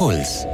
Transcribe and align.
Puls. 0.00 0.46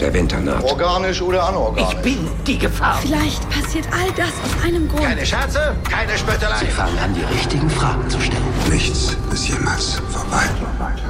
Der 0.00 0.12
Winter 0.12 0.40
naht. 0.40 0.64
Organisch 0.64 1.22
oder 1.22 1.44
anorganisch? 1.46 1.94
Ich 1.94 1.98
bin 2.00 2.28
die 2.44 2.58
Gefahr. 2.58 2.98
Vielleicht 3.00 3.48
passiert 3.48 3.86
all 3.92 4.10
das 4.16 4.30
aus 4.30 4.64
einem 4.64 4.88
Grund. 4.88 5.04
Keine 5.04 5.24
Scherze, 5.24 5.76
keine 5.88 6.18
Spöttelei. 6.18 6.58
Sie 6.58 6.66
fangen 6.66 6.98
an, 6.98 7.14
die 7.14 7.22
richtigen 7.22 7.70
Fragen 7.70 8.10
zu 8.10 8.20
stellen. 8.20 8.42
Nichts 8.68 9.16
ist 9.32 9.48
jemals 9.48 10.02
vorbei. 10.10 10.42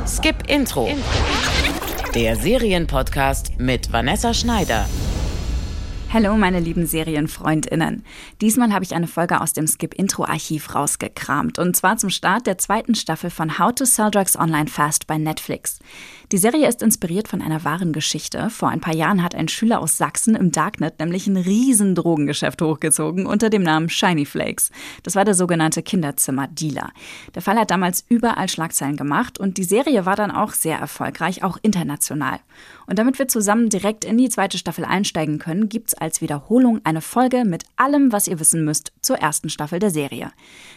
Skip 0.06 0.46
Intro. 0.46 0.90
Der 2.14 2.36
Serienpodcast 2.36 3.58
mit 3.58 3.90
Vanessa 3.90 4.34
Schneider. 4.34 4.84
Hallo, 6.14 6.36
meine 6.36 6.60
lieben 6.60 6.86
SerienfreundInnen. 6.86 8.04
Diesmal 8.40 8.72
habe 8.72 8.84
ich 8.84 8.94
eine 8.94 9.08
Folge 9.08 9.40
aus 9.40 9.52
dem 9.52 9.66
Skip-Intro-Archiv 9.66 10.72
rausgekramt. 10.72 11.58
Und 11.58 11.74
zwar 11.74 11.96
zum 11.96 12.08
Start 12.08 12.46
der 12.46 12.56
zweiten 12.56 12.94
Staffel 12.94 13.30
von 13.30 13.58
How 13.58 13.74
to 13.74 13.84
Sell 13.84 14.12
Drugs 14.12 14.38
Online 14.38 14.68
Fast 14.68 15.08
bei 15.08 15.18
Netflix. 15.18 15.80
Die 16.34 16.38
Serie 16.38 16.66
ist 16.66 16.82
inspiriert 16.82 17.28
von 17.28 17.40
einer 17.40 17.62
wahren 17.62 17.92
Geschichte. 17.92 18.50
Vor 18.50 18.68
ein 18.68 18.80
paar 18.80 18.92
Jahren 18.92 19.22
hat 19.22 19.36
ein 19.36 19.46
Schüler 19.46 19.78
aus 19.78 19.98
Sachsen 19.98 20.34
im 20.34 20.50
Darknet 20.50 20.98
nämlich 20.98 21.28
ein 21.28 21.36
riesen 21.36 21.94
Drogengeschäft 21.94 22.60
hochgezogen 22.60 23.24
unter 23.26 23.50
dem 23.50 23.62
Namen 23.62 23.88
Shiny 23.88 24.24
Flakes. 24.24 24.72
Das 25.04 25.14
war 25.14 25.24
der 25.24 25.34
sogenannte 25.34 25.84
Kinderzimmer-Dealer. 25.84 26.90
Der 27.36 27.40
Fall 27.40 27.56
hat 27.56 27.70
damals 27.70 28.04
überall 28.08 28.48
Schlagzeilen 28.48 28.96
gemacht 28.96 29.38
und 29.38 29.58
die 29.58 29.62
Serie 29.62 30.06
war 30.06 30.16
dann 30.16 30.32
auch 30.32 30.54
sehr 30.54 30.76
erfolgreich, 30.76 31.44
auch 31.44 31.56
international. 31.62 32.40
Und 32.88 32.98
damit 32.98 33.20
wir 33.20 33.28
zusammen 33.28 33.68
direkt 33.68 34.04
in 34.04 34.18
die 34.18 34.28
zweite 34.28 34.58
Staffel 34.58 34.84
einsteigen 34.84 35.38
können, 35.38 35.68
gibt's 35.68 35.94
als 35.94 36.20
Wiederholung 36.20 36.80
eine 36.82 37.00
Folge 37.00 37.44
mit 37.44 37.62
allem, 37.76 38.10
was 38.10 38.26
ihr 38.26 38.40
wissen 38.40 38.64
müsst 38.64 38.92
zur 39.02 39.18
ersten 39.18 39.50
Staffel 39.50 39.78
der 39.78 39.90
Serie. 39.90 40.32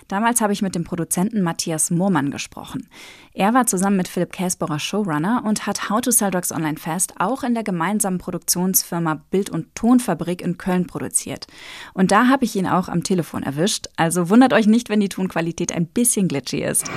Damals 0.08 0.40
habe 0.40 0.54
ich 0.54 0.62
mit 0.62 0.76
dem 0.76 0.84
Produzenten 0.84 1.42
Matthias 1.42 1.90
Mohrmann 1.90 2.30
gesprochen. 2.30 2.88
Er 3.34 3.54
war 3.54 3.66
zusammen 3.66 3.98
mit 3.98 4.08
Philipp 4.08 4.32
Käsbohrer 4.32 4.80
Showrunner 4.80 5.44
und 5.48 5.66
hat 5.66 5.90
How 5.90 6.02
to 6.02 6.12
Sell 6.12 6.30
Drugs 6.30 6.52
Online 6.52 6.78
Fast 6.78 7.14
auch 7.20 7.44
in 7.44 7.54
der 7.54 7.64
gemeinsamen 7.64 8.18
Produktionsfirma 8.18 9.22
Bild- 9.32 9.50
und 9.50 9.74
Tonfabrik 9.76 10.42
in 10.42 10.58
Köln 10.58 10.88
produziert. 10.88 11.48
Und 11.94 12.12
da 12.12 12.28
habe 12.28 12.46
ich 12.46 12.56
ihn 12.56 12.68
auch 12.68 12.90
am 12.90 13.04
Telefon 13.04 13.44
erwischt. 13.44 13.88
Also 13.96 14.30
wundert 14.30 14.54
euch 14.54 14.68
nicht, 14.68 14.90
wenn 14.90 15.00
die 15.00 15.10
Tonqualität 15.10 15.72
ein 15.72 15.88
bisschen 15.88 16.28
glitchy 16.28 16.64
ist. 16.64 16.92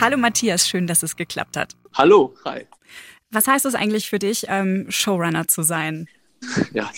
Hallo 0.00 0.16
Matthias, 0.16 0.68
schön, 0.68 0.86
dass 0.86 1.02
es 1.02 1.16
geklappt 1.16 1.56
hat. 1.56 1.74
Hallo, 1.94 2.34
hi. 2.44 2.66
Was 3.30 3.46
heißt 3.46 3.66
es 3.66 3.74
eigentlich 3.74 4.08
für 4.08 4.18
dich, 4.18 4.46
ähm, 4.48 4.86
Showrunner 4.88 5.46
zu 5.48 5.62
sein? 5.62 6.08
Ja, 6.72 6.90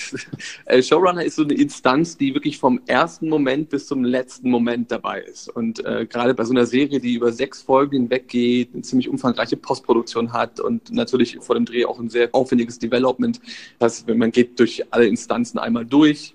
äh, 0.66 0.82
Showrunner 0.82 1.24
ist 1.24 1.36
so 1.36 1.42
eine 1.42 1.54
Instanz, 1.54 2.16
die 2.16 2.34
wirklich 2.34 2.58
vom 2.58 2.80
ersten 2.86 3.28
Moment 3.28 3.68
bis 3.70 3.86
zum 3.86 4.04
letzten 4.04 4.50
Moment 4.50 4.90
dabei 4.90 5.20
ist. 5.22 5.48
Und 5.48 5.84
äh, 5.84 6.06
gerade 6.06 6.34
bei 6.34 6.44
so 6.44 6.52
einer 6.52 6.66
Serie, 6.66 7.00
die 7.00 7.14
über 7.14 7.32
sechs 7.32 7.62
Folgen 7.62 7.96
hinweg 7.96 8.28
geht, 8.28 8.72
eine 8.72 8.82
ziemlich 8.82 9.08
umfangreiche 9.08 9.56
Postproduktion 9.56 10.32
hat 10.32 10.60
und 10.60 10.92
natürlich 10.92 11.38
vor 11.40 11.54
dem 11.54 11.64
Dreh 11.64 11.84
auch 11.84 11.98
ein 11.98 12.10
sehr 12.10 12.28
aufwendiges 12.32 12.78
Development. 12.78 13.40
Das 13.78 13.98
heißt, 13.98 14.08
man 14.08 14.30
geht 14.30 14.58
durch 14.58 14.84
alle 14.90 15.06
Instanzen 15.06 15.58
einmal 15.58 15.84
durch 15.84 16.34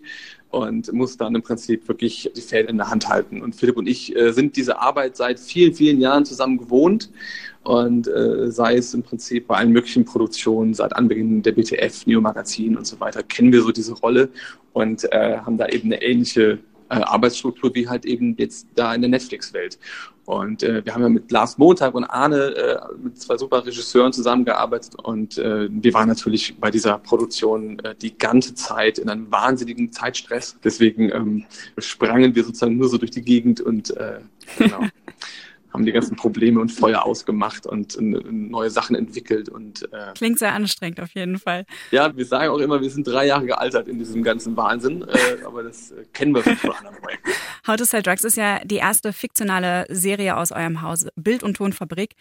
und 0.55 0.93
muss 0.93 1.17
dann 1.17 1.35
im 1.35 1.41
Prinzip 1.41 1.85
wirklich 1.89 2.31
die 2.33 2.39
Fäden 2.41 2.69
in 2.69 2.77
der 2.77 2.89
Hand 2.89 3.09
halten. 3.09 3.41
Und 3.41 3.57
Philipp 3.57 3.75
und 3.75 3.87
ich 3.87 4.15
äh, 4.15 4.31
sind 4.31 4.55
diese 4.55 4.79
Arbeit 4.79 5.17
seit 5.17 5.37
vielen, 5.37 5.73
vielen 5.73 5.99
Jahren 5.99 6.23
zusammen 6.23 6.57
gewohnt 6.57 7.09
und 7.63 8.07
äh, 8.07 8.49
sei 8.49 8.77
es 8.77 8.93
im 8.93 9.03
Prinzip 9.03 9.47
bei 9.47 9.57
allen 9.57 9.73
möglichen 9.73 10.05
Produktionen, 10.05 10.73
seit 10.73 10.95
Anbeginn 10.95 11.41
der 11.41 11.51
BTF, 11.51 12.07
Neo 12.07 12.21
Magazin 12.21 12.77
und 12.77 12.87
so 12.87 12.97
weiter, 13.01 13.21
kennen 13.21 13.51
wir 13.51 13.61
so 13.63 13.73
diese 13.73 13.95
Rolle 13.95 14.29
und 14.71 15.03
äh, 15.11 15.39
haben 15.39 15.57
da 15.57 15.67
eben 15.67 15.91
eine 15.91 16.01
ähnliche 16.01 16.59
äh, 16.89 17.01
Arbeitsstruktur 17.01 17.75
wie 17.75 17.89
halt 17.89 18.05
eben 18.05 18.37
jetzt 18.37 18.67
da 18.75 18.95
in 18.95 19.01
der 19.01 19.09
Netflix-Welt. 19.09 19.77
Und 20.25 20.63
äh, 20.63 20.83
wir 20.83 20.93
haben 20.93 21.03
ja 21.03 21.09
mit 21.09 21.31
Lars 21.31 21.57
Montag 21.59 21.93
und 21.93 22.03
Arne 22.03 22.55
äh, 22.55 22.77
mit 23.01 23.19
zwei 23.19 23.37
super 23.37 23.63
Regisseuren 23.63 24.11
zusammengearbeitet 24.11 24.95
und 24.95 25.37
äh, 25.37 25.67
wir 25.69 25.93
waren 25.93 26.07
natürlich 26.07 26.59
bei 26.59 26.71
dieser 26.71 26.97
Produktion 26.97 27.77
äh, 27.79 27.93
die 27.95 28.17
ganze 28.17 28.55
Zeit 28.55 28.97
in 28.97 29.07
einem 29.09 29.31
wahnsinnigen 29.31 29.91
Zeitstress. 29.91 30.57
Deswegen 30.63 31.11
ähm, 31.11 31.45
sprangen 31.77 32.33
wir 32.33 32.43
sozusagen 32.43 32.75
nur 32.77 32.89
so 32.89 32.97
durch 32.97 33.11
die 33.11 33.21
Gegend 33.21 33.61
und 33.61 33.95
äh, 33.97 34.19
genau. 34.57 34.79
haben 35.75 35.85
die 35.85 35.91
ganzen 35.91 36.15
Probleme 36.15 36.59
und 36.59 36.71
Feuer 36.71 37.03
ausgemacht 37.03 37.65
und 37.65 37.97
neue 37.99 38.69
Sachen 38.69 38.95
entwickelt. 38.95 39.49
Und, 39.49 39.83
äh, 39.93 40.13
Klingt 40.15 40.39
sehr 40.39 40.53
anstrengend 40.53 41.01
auf 41.01 41.11
jeden 41.13 41.37
Fall. 41.37 41.65
Ja, 41.91 42.15
wir 42.15 42.25
sagen 42.25 42.49
auch 42.49 42.59
immer, 42.59 42.81
wir 42.81 42.89
sind 42.89 43.05
drei 43.05 43.27
Jahre 43.27 43.45
gealtert 43.45 43.87
in 43.87 43.99
diesem 43.99 44.23
ganzen 44.23 44.55
Wahnsinn, 44.55 45.03
äh, 45.03 45.43
aber 45.45 45.63
das 45.63 45.91
äh, 45.91 46.05
kennen 46.13 46.33
wir 46.33 46.43
von 46.43 46.71
anderen 46.71 46.95
Projekten. 46.97 47.29
How 47.67 47.75
to 47.75 47.83
Sell 47.83 48.01
Drugs 48.01 48.23
ist 48.23 48.37
ja 48.37 48.59
die 48.63 48.77
erste 48.77 49.11
fiktionale 49.11 49.85
Serie 49.89 50.37
aus 50.37 50.51
eurem 50.51 50.81
Haus, 50.81 51.07
Bild- 51.15 51.43
und 51.43 51.57
Tonfabrik. 51.57 52.15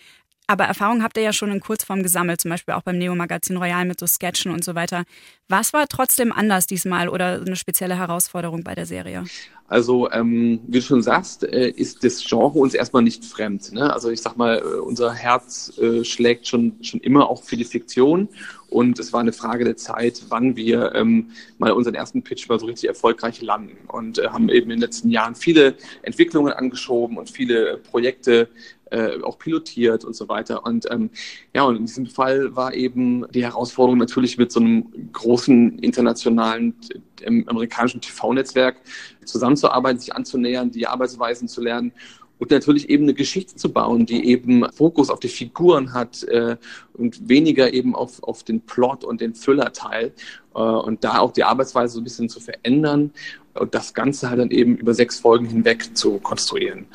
Aber 0.47 0.65
Erfahrung 0.65 1.03
habt 1.03 1.17
ihr 1.17 1.23
ja 1.23 1.33
schon 1.33 1.51
in 1.51 1.61
Kurzform 1.61 2.03
gesammelt, 2.03 2.41
zum 2.41 2.51
Beispiel 2.51 2.75
auch 2.75 2.83
beim 2.83 2.99
Neo 2.99 3.15
Magazin 3.15 3.57
Royal 3.57 3.87
mit 3.87 3.99
so 3.99 4.07
Sketchen 4.07 4.53
und 4.53 4.63
so 4.63 4.75
weiter. 4.75 5.05
Was 5.49 5.73
war 5.73 5.87
trotzdem 5.89 6.33
anders 6.33 6.67
diesmal 6.67 7.09
oder 7.09 7.41
eine 7.41 7.57
spezielle 7.57 7.97
Herausforderung 7.97 8.63
bei 8.63 8.75
der 8.75 8.85
Serie? 8.85 9.25
Also, 9.67 10.11
ähm, 10.11 10.61
wie 10.67 10.81
du 10.81 10.85
schon 10.85 11.03
sagst, 11.03 11.43
äh, 11.43 11.71
ist 11.71 12.05
das 12.05 12.23
Genre 12.23 12.59
uns 12.59 12.75
erstmal 12.75 13.03
nicht 13.03 13.25
fremd. 13.25 13.73
Ne? 13.73 13.91
Also 13.93 14.11
ich 14.11 14.21
sag 14.21 14.37
mal, 14.37 14.59
äh, 14.59 14.79
unser 14.79 15.15
Herz 15.15 15.73
äh, 15.79 16.05
schlägt 16.05 16.47
schon, 16.47 16.77
schon 16.83 17.01
immer 17.01 17.31
auch 17.31 17.43
für 17.43 17.57
die 17.57 17.65
Fiktion 17.65 18.29
und 18.69 18.99
es 18.99 19.15
war 19.15 19.21
eine 19.21 19.33
Frage 19.33 19.65
der 19.65 19.77
Zeit, 19.77 20.25
wann 20.29 20.57
wir 20.57 20.95
ähm, 20.95 21.31
mal 21.57 21.73
unseren 21.73 21.95
ersten 21.95 22.23
Pitch 22.23 22.47
mal 22.49 22.61
so 22.61 22.67
richtig 22.67 22.89
erfolgreich 22.89 23.41
landen 23.41 23.79
und 23.89 24.19
äh, 24.19 24.29
haben 24.29 24.51
eben 24.51 24.65
in 24.65 24.77
den 24.77 24.81
letzten 24.81 25.09
Jahren 25.09 25.35
viele 25.35 25.77
Entwicklungen 26.03 26.53
angeschoben 26.53 27.17
und 27.17 27.31
viele 27.31 27.79
Projekte 27.79 28.49
äh, 28.91 29.21
auch 29.23 29.39
pilotiert 29.39 30.05
und 30.05 30.15
so 30.15 30.29
weiter. 30.29 30.65
Und 30.65 30.91
ähm, 30.91 31.11
ja, 31.55 31.65
und 31.65 31.77
in 31.77 31.87
diesem 31.87 32.07
Fall 32.07 32.55
war 32.55 32.75
eben 32.75 33.27
die 33.33 33.45
Herausforderung 33.45 33.99
natürlich 33.99 34.39
mit 34.39 34.53
so 34.53 34.61
einem 34.61 34.87
großen 35.13 35.79
internationalen 35.79 36.75
äh, 37.21 37.45
amerikanischen 37.47 38.01
TV-Netzwerk 38.01 38.77
zusammenzuarbeiten, 39.25 39.99
sich 39.99 40.15
anzunähern, 40.15 40.71
die 40.71 40.87
Arbeitsweisen 40.87 41.49
zu 41.49 41.63
lernen 41.63 41.93
und 42.39 42.51
natürlich 42.51 42.89
eben 42.89 43.05
eine 43.05 43.15
Geschichte 43.15 43.55
zu 43.57 43.73
bauen, 43.73 44.07
die 44.07 44.27
eben 44.27 44.71
Fokus 44.73 45.11
auf 45.11 45.21
die 45.21 45.29
Figuren 45.29 45.93
hat 45.93 46.25
äh, 46.25 46.57
und 46.95 47.29
weniger 47.29 47.73
eben 47.73 47.95
auf, 47.95 48.23
auf 48.23 48.43
den 48.43 48.61
Plot 48.61 49.05
und 49.05 49.21
den 49.21 49.35
Füllerteil 49.35 50.13
äh, 50.55 50.59
und 50.59 51.05
da 51.05 51.19
auch 51.19 51.33
die 51.33 51.45
Arbeitsweise 51.45 51.95
so 51.95 52.01
ein 52.01 52.05
bisschen 52.05 52.29
zu 52.29 52.41
verändern 52.41 53.13
und 53.55 53.75
das 53.75 53.95
Ganze 53.95 54.31
halt 54.31 54.41
dann 54.41 54.51
eben 54.51 54.77
über 54.77 54.95
sechs 54.95 55.21
Folgen 55.21 55.47
hinweg 55.47 55.97
zu 55.97 56.19
konstruieren. 56.19 56.87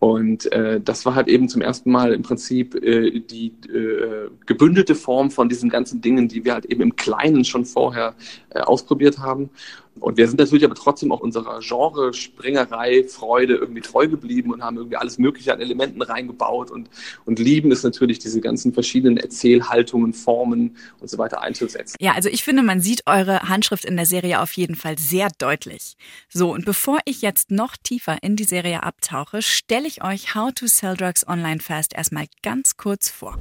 Und 0.00 0.50
äh, 0.50 0.80
das 0.80 1.04
war 1.04 1.14
halt 1.14 1.28
eben 1.28 1.50
zum 1.50 1.60
ersten 1.60 1.90
Mal 1.90 2.14
im 2.14 2.22
Prinzip 2.22 2.74
äh, 2.74 3.20
die 3.20 3.52
äh, 3.68 4.30
gebündelte 4.46 4.94
Form 4.94 5.30
von 5.30 5.50
diesen 5.50 5.68
ganzen 5.68 6.00
Dingen, 6.00 6.26
die 6.26 6.42
wir 6.42 6.54
halt 6.54 6.64
eben 6.64 6.80
im 6.80 6.96
Kleinen 6.96 7.44
schon 7.44 7.66
vorher 7.66 8.14
äh, 8.48 8.60
ausprobiert 8.60 9.18
haben. 9.18 9.50
Und 9.98 10.16
wir 10.16 10.28
sind 10.28 10.38
natürlich 10.38 10.64
aber 10.64 10.74
trotzdem 10.74 11.12
auch 11.12 11.20
unserer 11.20 11.60
Genre-Springerei, 11.60 13.04
Freude 13.08 13.56
irgendwie 13.56 13.80
treu 13.80 14.06
geblieben 14.08 14.52
und 14.52 14.62
haben 14.62 14.76
irgendwie 14.76 14.96
alles 14.96 15.18
Mögliche 15.18 15.52
an 15.52 15.60
Elementen 15.60 16.00
reingebaut 16.00 16.70
und, 16.70 16.88
und 17.26 17.38
lieben 17.38 17.72
es 17.72 17.82
natürlich, 17.82 18.18
diese 18.18 18.40
ganzen 18.40 18.72
verschiedenen 18.72 19.16
Erzählhaltungen, 19.18 20.12
Formen 20.12 20.76
und 21.00 21.10
so 21.10 21.18
weiter 21.18 21.42
einzusetzen. 21.42 21.96
Ja, 22.00 22.12
also 22.12 22.28
ich 22.28 22.44
finde, 22.44 22.62
man 22.62 22.80
sieht 22.80 23.02
eure 23.06 23.48
Handschrift 23.48 23.84
in 23.84 23.96
der 23.96 24.06
Serie 24.06 24.40
auf 24.40 24.52
jeden 24.52 24.76
Fall 24.76 24.98
sehr 24.98 25.28
deutlich. 25.38 25.96
So, 26.28 26.52
und 26.52 26.64
bevor 26.64 27.00
ich 27.04 27.20
jetzt 27.20 27.50
noch 27.50 27.76
tiefer 27.76 28.18
in 28.22 28.36
die 28.36 28.44
Serie 28.44 28.82
abtauche, 28.82 29.42
stelle 29.42 29.86
ich 29.86 30.02
euch 30.04 30.34
How 30.34 30.52
to 30.52 30.66
Sell 30.66 30.96
Drugs 30.96 31.26
Online 31.26 31.60
Fast 31.60 31.94
erstmal 31.94 32.26
ganz 32.42 32.76
kurz 32.76 33.10
vor. 33.10 33.36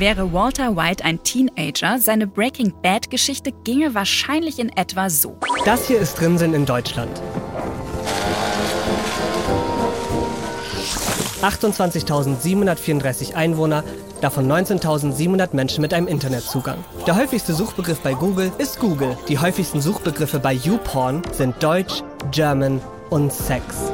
Wäre 0.00 0.32
Walter 0.32 0.76
White 0.76 1.04
ein 1.04 1.22
Teenager, 1.22 1.98
seine 1.98 2.26
Breaking 2.26 2.72
Bad-Geschichte 2.80 3.52
ginge 3.52 3.94
wahrscheinlich 3.94 4.58
in 4.58 4.74
etwa 4.74 5.10
so. 5.10 5.36
Das 5.66 5.88
hier 5.88 6.00
ist 6.00 6.18
Drinseln 6.18 6.54
in 6.54 6.64
Deutschland. 6.64 7.20
28.734 11.42 13.34
Einwohner, 13.34 13.84
davon 14.22 14.50
19.700 14.50 15.54
Menschen 15.54 15.82
mit 15.82 15.92
einem 15.92 16.08
Internetzugang. 16.08 16.82
Der 17.06 17.16
häufigste 17.16 17.52
Suchbegriff 17.52 18.00
bei 18.00 18.14
Google 18.14 18.50
ist 18.56 18.80
Google. 18.80 19.18
Die 19.28 19.38
häufigsten 19.38 19.82
Suchbegriffe 19.82 20.38
bei 20.38 20.54
YouPorn 20.54 21.20
sind 21.30 21.62
Deutsch, 21.62 22.02
German 22.30 22.80
und 23.10 23.34
Sex. 23.34 23.92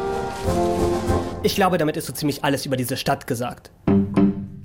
Ich 1.42 1.56
glaube, 1.56 1.78
damit 1.78 1.96
ist 1.96 2.06
so 2.06 2.12
ziemlich 2.12 2.44
alles 2.44 2.64
über 2.64 2.76
diese 2.76 2.96
Stadt 2.96 3.26
gesagt. 3.26 3.72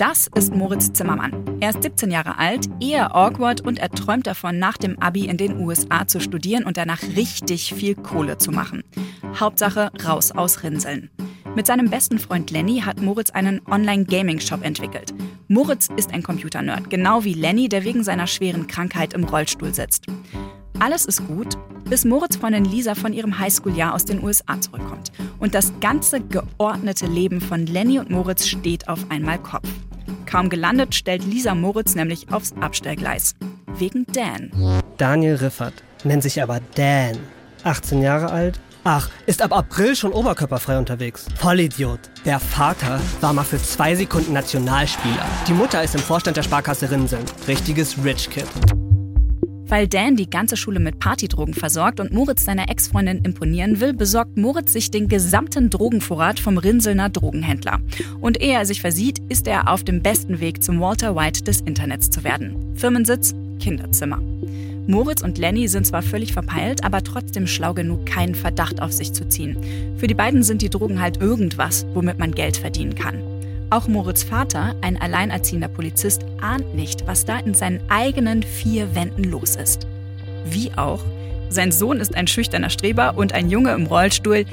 Das 0.02 0.26
ist 0.34 0.56
Moritz 0.56 0.92
Zimmermann. 0.94 1.60
Er 1.60 1.70
ist 1.70 1.84
17 1.84 2.10
Jahre 2.10 2.40
alt, 2.40 2.68
eher 2.80 3.16
awkward 3.16 3.62
und 3.62 3.78
er 3.78 3.92
träumt 3.92 4.26
davon, 4.26 4.58
nach 4.58 4.78
dem 4.78 4.98
Abi 4.98 5.28
in 5.28 5.38
den 5.38 5.60
USA 5.60 6.08
zu 6.08 6.20
studieren 6.20 6.64
und 6.64 6.76
danach 6.76 7.04
richtig 7.16 7.72
viel 7.72 7.94
Kohle 7.94 8.40
zu 8.40 8.50
machen. 8.50 8.84
Hauptsache 9.40 9.92
raus 10.04 10.32
aus 10.32 10.64
Rinseln. 10.64 11.12
Mit 11.56 11.68
seinem 11.68 11.92
besten 11.92 12.18
Freund 12.18 12.50
Lenny 12.50 12.80
hat 12.80 13.00
Moritz 13.00 13.30
einen 13.30 13.62
Online-Gaming-Shop 13.68 14.66
entwickelt. 14.66 15.14
Moritz 15.48 15.88
ist 15.96 16.12
ein 16.12 16.24
Computernerd, 16.24 16.90
genau 16.90 17.24
wie 17.24 17.36
Lenny, 17.36 17.70
der 17.70 17.84
wegen 17.84 18.04
seiner 18.04 18.26
schweren 18.26 18.66
Krankheit 18.66 19.14
im 19.14 19.26
Rollstuhl 19.26 19.72
sitzt. 19.72 20.08
Alles 20.80 21.06
ist 21.06 21.28
gut, 21.28 21.60
bis 21.88 22.06
Moritz 22.06 22.38
Freundin 22.38 22.66
Lisa 22.66 22.96
von 22.96 23.14
ihrem 23.14 23.38
Highschool-Jahr 23.38 23.94
aus 23.94 24.06
den 24.06 24.24
USA 24.24 24.60
zurückkommt. 24.60 25.12
Und 25.38 25.54
das 25.54 25.72
ganze 25.80 26.22
geordnete 26.22 27.06
Leben 27.06 27.40
von 27.40 27.68
Lenny 27.68 28.00
und 28.00 28.10
Moritz 28.10 28.48
steht 28.48 28.90
auf 28.90 29.06
einmal 29.12 29.38
Kopf. 29.38 29.70
Kaum 30.32 30.50
gelandet, 30.50 30.96
stellt 30.96 31.26
Lisa 31.26 31.54
Moritz 31.56 31.96
nämlich 31.96 32.32
aufs 32.32 32.54
Abstellgleis. 32.62 33.36
Wegen 33.78 34.06
Dan. 34.14 34.52
Daniel 34.98 35.36
Riffert, 35.36 35.84
nennt 36.04 36.24
sich 36.24 36.42
aber 36.42 36.60
Dan. 36.76 37.18
18 37.64 38.02
Jahre 38.02 38.32
alt, 38.32 38.60
Ach, 38.84 39.12
ist 39.28 39.44
ab 39.44 39.56
April 39.56 39.96
schon 39.96 40.12
oberkörperfrei 40.12 40.80
unterwegs. 40.80 41.28
Vollidiot. 41.38 42.00
Der 42.26 42.40
Vater 42.40 43.00
war 43.20 43.32
mal 43.32 43.44
für 43.44 43.62
zwei 43.62 43.94
Sekunden 43.94 44.34
Nationalspieler. 44.34 45.24
Die 45.48 45.54
Mutter 45.54 45.84
ist 45.84 45.94
im 45.94 46.02
Vorstand 46.02 46.38
der 46.38 46.44
Sparkasse 46.44 46.90
Rinseln. 46.90 47.26
Richtiges 47.48 48.04
Rich 48.04 48.32
Kid. 48.32 48.48
Weil 49.72 49.88
Dan 49.88 50.18
die 50.18 50.30
ganze 50.30 50.58
Schule 50.58 50.82
mit 50.82 51.00
Partydrogen 51.00 51.54
versorgt 51.54 52.02
und 52.02 52.12
Moritz 52.12 52.44
seiner 52.44 52.70
Ex-Freundin 52.70 53.24
imponieren 53.24 53.80
will, 53.80 53.94
besorgt 53.94 54.38
Moritz 54.38 54.74
sich 54.74 54.92
den 54.92 55.08
gesamten 55.08 55.70
Drogenvorrat 55.70 56.42
vom 56.42 56.58
Rinselner 56.58 57.08
Drogenhändler. 57.08 57.80
Und 58.20 58.42
ehe 58.42 58.56
er 58.56 58.66
sich 58.66 58.82
versieht, 58.82 59.20
ist 59.30 59.48
er 59.48 59.72
auf 59.72 59.86
dem 59.86 60.04
besten 60.04 60.42
Weg 60.42 60.62
zum 60.62 60.82
Walter 60.82 61.16
White 61.16 61.44
des 61.44 61.62
Internets 61.62 62.10
zu 62.10 62.26
werden. 62.26 62.74
Firmensitz, 62.76 63.34
Kinderzimmer. 63.60 64.20
Moritz 64.88 65.22
und 65.22 65.38
Lenny 65.38 65.70
sind 65.70 65.88
zwar 65.88 66.02
völlig 66.02 66.34
verpeilt, 66.34 66.84
aber 66.84 67.02
trotzdem 67.02 67.48
schlau 67.48 67.74
genug, 67.74 68.06
keinen 68.06 68.36
Verdacht 68.36 68.82
auf 68.82 68.92
sich 68.92 69.14
zu 69.14 69.26
ziehen. 69.30 69.56
Für 69.96 70.08
die 70.08 70.16
beiden 70.16 70.44
sind 70.44 70.62
die 70.62 70.70
Drogen 70.70 71.00
halt 71.00 71.22
irgendwas, 71.22 71.86
womit 71.94 72.20
man 72.20 72.34
Geld 72.34 72.58
verdienen 72.58 72.96
kann. 72.96 73.31
Auch 73.72 73.88
Moritz 73.88 74.24
Vater, 74.24 74.76
ein 74.82 75.02
alleinerziehender 75.02 75.70
Polizist, 75.70 76.26
ahnt 76.42 76.76
nicht, 76.76 77.08
was 77.08 77.24
da 77.24 77.40
in 77.40 77.54
seinen 77.54 77.80
eigenen 77.90 78.44
vier 78.44 78.94
Wänden 78.96 79.24
los 79.24 79.56
ist. 79.56 79.88
Wie 80.44 80.74
auch, 80.76 81.00
sein 81.48 81.72
Sohn 81.72 82.02
ist 82.02 82.14
ein 82.14 82.28
schüchterner 82.28 82.70
Streber 82.70 83.14
und 83.16 83.32
ein 83.32 83.50
Junge 83.50 83.72
im 83.72 83.86
Rollstuhl, 83.86 84.46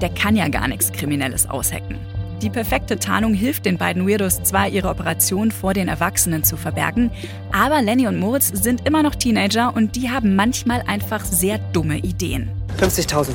der 0.00 0.08
kann 0.08 0.34
ja 0.34 0.48
gar 0.48 0.66
nichts 0.66 0.90
Kriminelles 0.90 1.48
aushecken. 1.48 1.96
Die 2.42 2.50
perfekte 2.50 2.98
Tarnung 2.98 3.34
hilft 3.34 3.66
den 3.66 3.78
beiden 3.78 4.04
Weirdos 4.04 4.42
zwar, 4.42 4.68
ihre 4.68 4.88
Operation 4.88 5.52
vor 5.52 5.72
den 5.72 5.86
Erwachsenen 5.86 6.42
zu 6.42 6.56
verbergen, 6.56 7.12
aber 7.52 7.82
Lenny 7.82 8.08
und 8.08 8.18
Moritz 8.18 8.48
sind 8.48 8.84
immer 8.84 9.04
noch 9.04 9.14
Teenager 9.14 9.76
und 9.76 9.94
die 9.94 10.10
haben 10.10 10.34
manchmal 10.34 10.82
einfach 10.88 11.24
sehr 11.24 11.58
dumme 11.72 11.98
Ideen. 11.98 12.50
50.000 12.80 13.28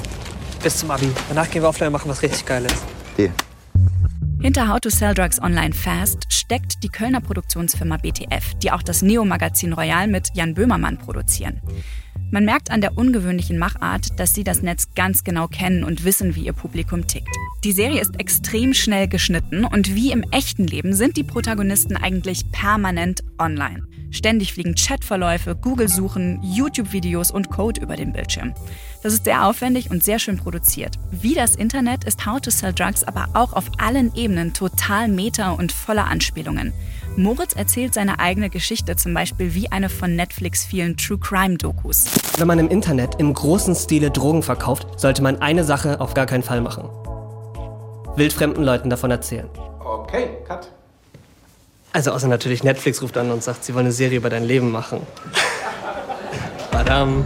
bis 0.61 0.75
zum 0.75 0.91
Abi. 0.91 1.09
Danach 1.29 1.49
gehen 1.49 1.61
wir 1.61 1.69
offline 1.69 1.87
und 1.87 1.93
machen 1.93 2.11
was 2.11 2.21
richtig 2.21 2.45
Geiles. 2.45 2.73
Deal. 3.17 3.31
Hinter 4.41 4.67
How 4.67 4.79
to 4.79 4.89
Sell 4.89 5.13
Drugs 5.13 5.39
Online 5.39 5.71
Fast 5.71 6.25
steckt 6.33 6.81
die 6.81 6.89
Kölner 6.89 7.21
Produktionsfirma 7.21 7.97
BTF, 7.97 8.55
die 8.55 8.71
auch 8.71 8.81
das 8.81 9.03
Neo-Magazin 9.03 9.71
Royal 9.71 10.07
mit 10.07 10.29
Jan 10.33 10.55
Böhmermann 10.55 10.97
produzieren. 10.97 11.61
Man 12.31 12.45
merkt 12.45 12.71
an 12.71 12.79
der 12.79 12.97
ungewöhnlichen 12.97 13.57
Machart, 13.57 14.17
dass 14.17 14.33
sie 14.33 14.45
das 14.45 14.61
Netz 14.61 14.87
ganz 14.95 15.25
genau 15.25 15.47
kennen 15.47 15.83
und 15.83 16.05
wissen, 16.05 16.33
wie 16.35 16.45
ihr 16.45 16.53
Publikum 16.53 17.05
tickt. 17.05 17.27
Die 17.65 17.73
Serie 17.73 17.99
ist 17.99 18.17
extrem 18.19 18.73
schnell 18.73 19.09
geschnitten 19.09 19.65
und 19.65 19.93
wie 19.95 20.13
im 20.13 20.23
echten 20.31 20.65
Leben 20.65 20.93
sind 20.93 21.17
die 21.17 21.25
Protagonisten 21.25 21.97
eigentlich 21.97 22.49
permanent 22.51 23.21
online. 23.37 23.83
Ständig 24.11 24.53
fliegen 24.53 24.75
Chatverläufe, 24.75 25.55
Google-Suchen, 25.55 26.39
YouTube-Videos 26.41 27.31
und 27.31 27.49
Code 27.49 27.81
über 27.81 27.97
den 27.97 28.13
Bildschirm. 28.13 28.53
Das 29.03 29.13
ist 29.13 29.25
sehr 29.25 29.45
aufwendig 29.45 29.91
und 29.91 30.03
sehr 30.03 30.19
schön 30.19 30.37
produziert. 30.37 30.95
Wie 31.11 31.33
das 31.33 31.55
Internet 31.55 32.05
ist 32.05 32.25
How 32.25 32.39
to 32.39 32.49
Sell 32.49 32.73
Drugs 32.73 33.03
aber 33.03 33.29
auch 33.33 33.53
auf 33.53 33.65
allen 33.77 34.15
Ebenen 34.15 34.53
total 34.53 35.09
meta 35.09 35.51
und 35.51 35.71
voller 35.71 36.05
Anspielungen. 36.05 36.71
Moritz 37.17 37.53
erzählt 37.53 37.93
seine 37.93 38.19
eigene 38.19 38.49
Geschichte, 38.49 38.95
zum 38.95 39.13
Beispiel 39.13 39.53
wie 39.53 39.69
eine 39.71 39.89
von 39.89 40.15
Netflix 40.15 40.65
vielen 40.65 40.95
True 40.95 41.17
Crime 41.17 41.57
Dokus. 41.57 42.05
Wenn 42.37 42.47
man 42.47 42.57
im 42.57 42.69
Internet 42.69 43.15
im 43.19 43.33
großen 43.33 43.75
Stile 43.75 44.11
Drogen 44.11 44.43
verkauft, 44.43 44.99
sollte 44.99 45.21
man 45.21 45.41
eine 45.41 45.65
Sache 45.65 45.99
auf 45.99 46.13
gar 46.13 46.25
keinen 46.25 46.43
Fall 46.43 46.61
machen. 46.61 46.89
Wildfremden 48.15 48.63
Leuten 48.63 48.89
davon 48.89 49.11
erzählen. 49.11 49.49
Okay, 49.83 50.29
cut. 50.47 50.71
Also 51.91 52.11
außer 52.11 52.29
natürlich 52.29 52.63
Netflix 52.63 53.01
ruft 53.01 53.17
an 53.17 53.29
und 53.29 53.43
sagt, 53.43 53.65
sie 53.65 53.73
wollen 53.73 53.87
eine 53.87 53.93
Serie 53.93 54.17
über 54.17 54.29
dein 54.29 54.45
Leben 54.45 54.71
machen. 54.71 55.01
Badam. 56.71 57.25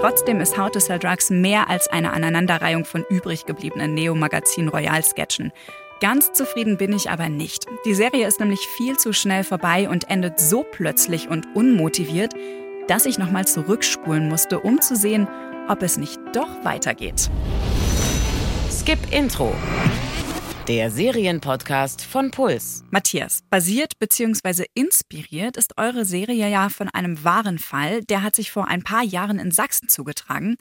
Trotzdem 0.00 0.40
ist 0.40 0.56
How 0.56 0.70
to 0.70 0.80
Sell 0.80 0.98
Drugs 0.98 1.28
mehr 1.28 1.68
als 1.68 1.88
eine 1.88 2.12
Aneinanderreihung 2.12 2.86
von 2.86 3.04
übrig 3.10 3.44
gebliebenen 3.44 3.92
Neo-Magazin 3.92 4.68
Royal-Sketchen. 4.68 5.52
Ganz 6.00 6.32
zufrieden 6.32 6.76
bin 6.76 6.92
ich 6.92 7.10
aber 7.10 7.28
nicht. 7.28 7.66
Die 7.84 7.94
Serie 7.94 8.28
ist 8.28 8.38
nämlich 8.38 8.60
viel 8.76 8.96
zu 8.96 9.12
schnell 9.12 9.42
vorbei 9.42 9.88
und 9.88 10.08
endet 10.08 10.38
so 10.38 10.62
plötzlich 10.62 11.28
und 11.28 11.44
unmotiviert, 11.56 12.34
dass 12.86 13.04
ich 13.04 13.18
nochmal 13.18 13.48
zurückspulen 13.48 14.28
musste, 14.28 14.60
um 14.60 14.80
zu 14.80 14.94
sehen, 14.94 15.26
ob 15.68 15.82
es 15.82 15.96
nicht 15.96 16.20
doch 16.32 16.64
weitergeht. 16.64 17.28
Skip 18.70 18.98
Intro. 19.10 19.52
Der 20.68 20.92
Serienpodcast 20.92 22.04
von 22.04 22.30
Puls. 22.30 22.84
Matthias, 22.90 23.42
basiert 23.50 23.98
bzw. 23.98 24.66
inspiriert 24.74 25.56
ist 25.56 25.78
eure 25.78 26.04
Serie 26.04 26.48
ja 26.48 26.68
von 26.68 26.88
einem 26.90 27.24
wahren 27.24 27.58
Fall, 27.58 28.04
der 28.04 28.22
hat 28.22 28.36
sich 28.36 28.52
vor 28.52 28.68
ein 28.68 28.84
paar 28.84 29.02
Jahren 29.02 29.40
in 29.40 29.50
Sachsen 29.50 29.88
zugetragen. 29.88 30.58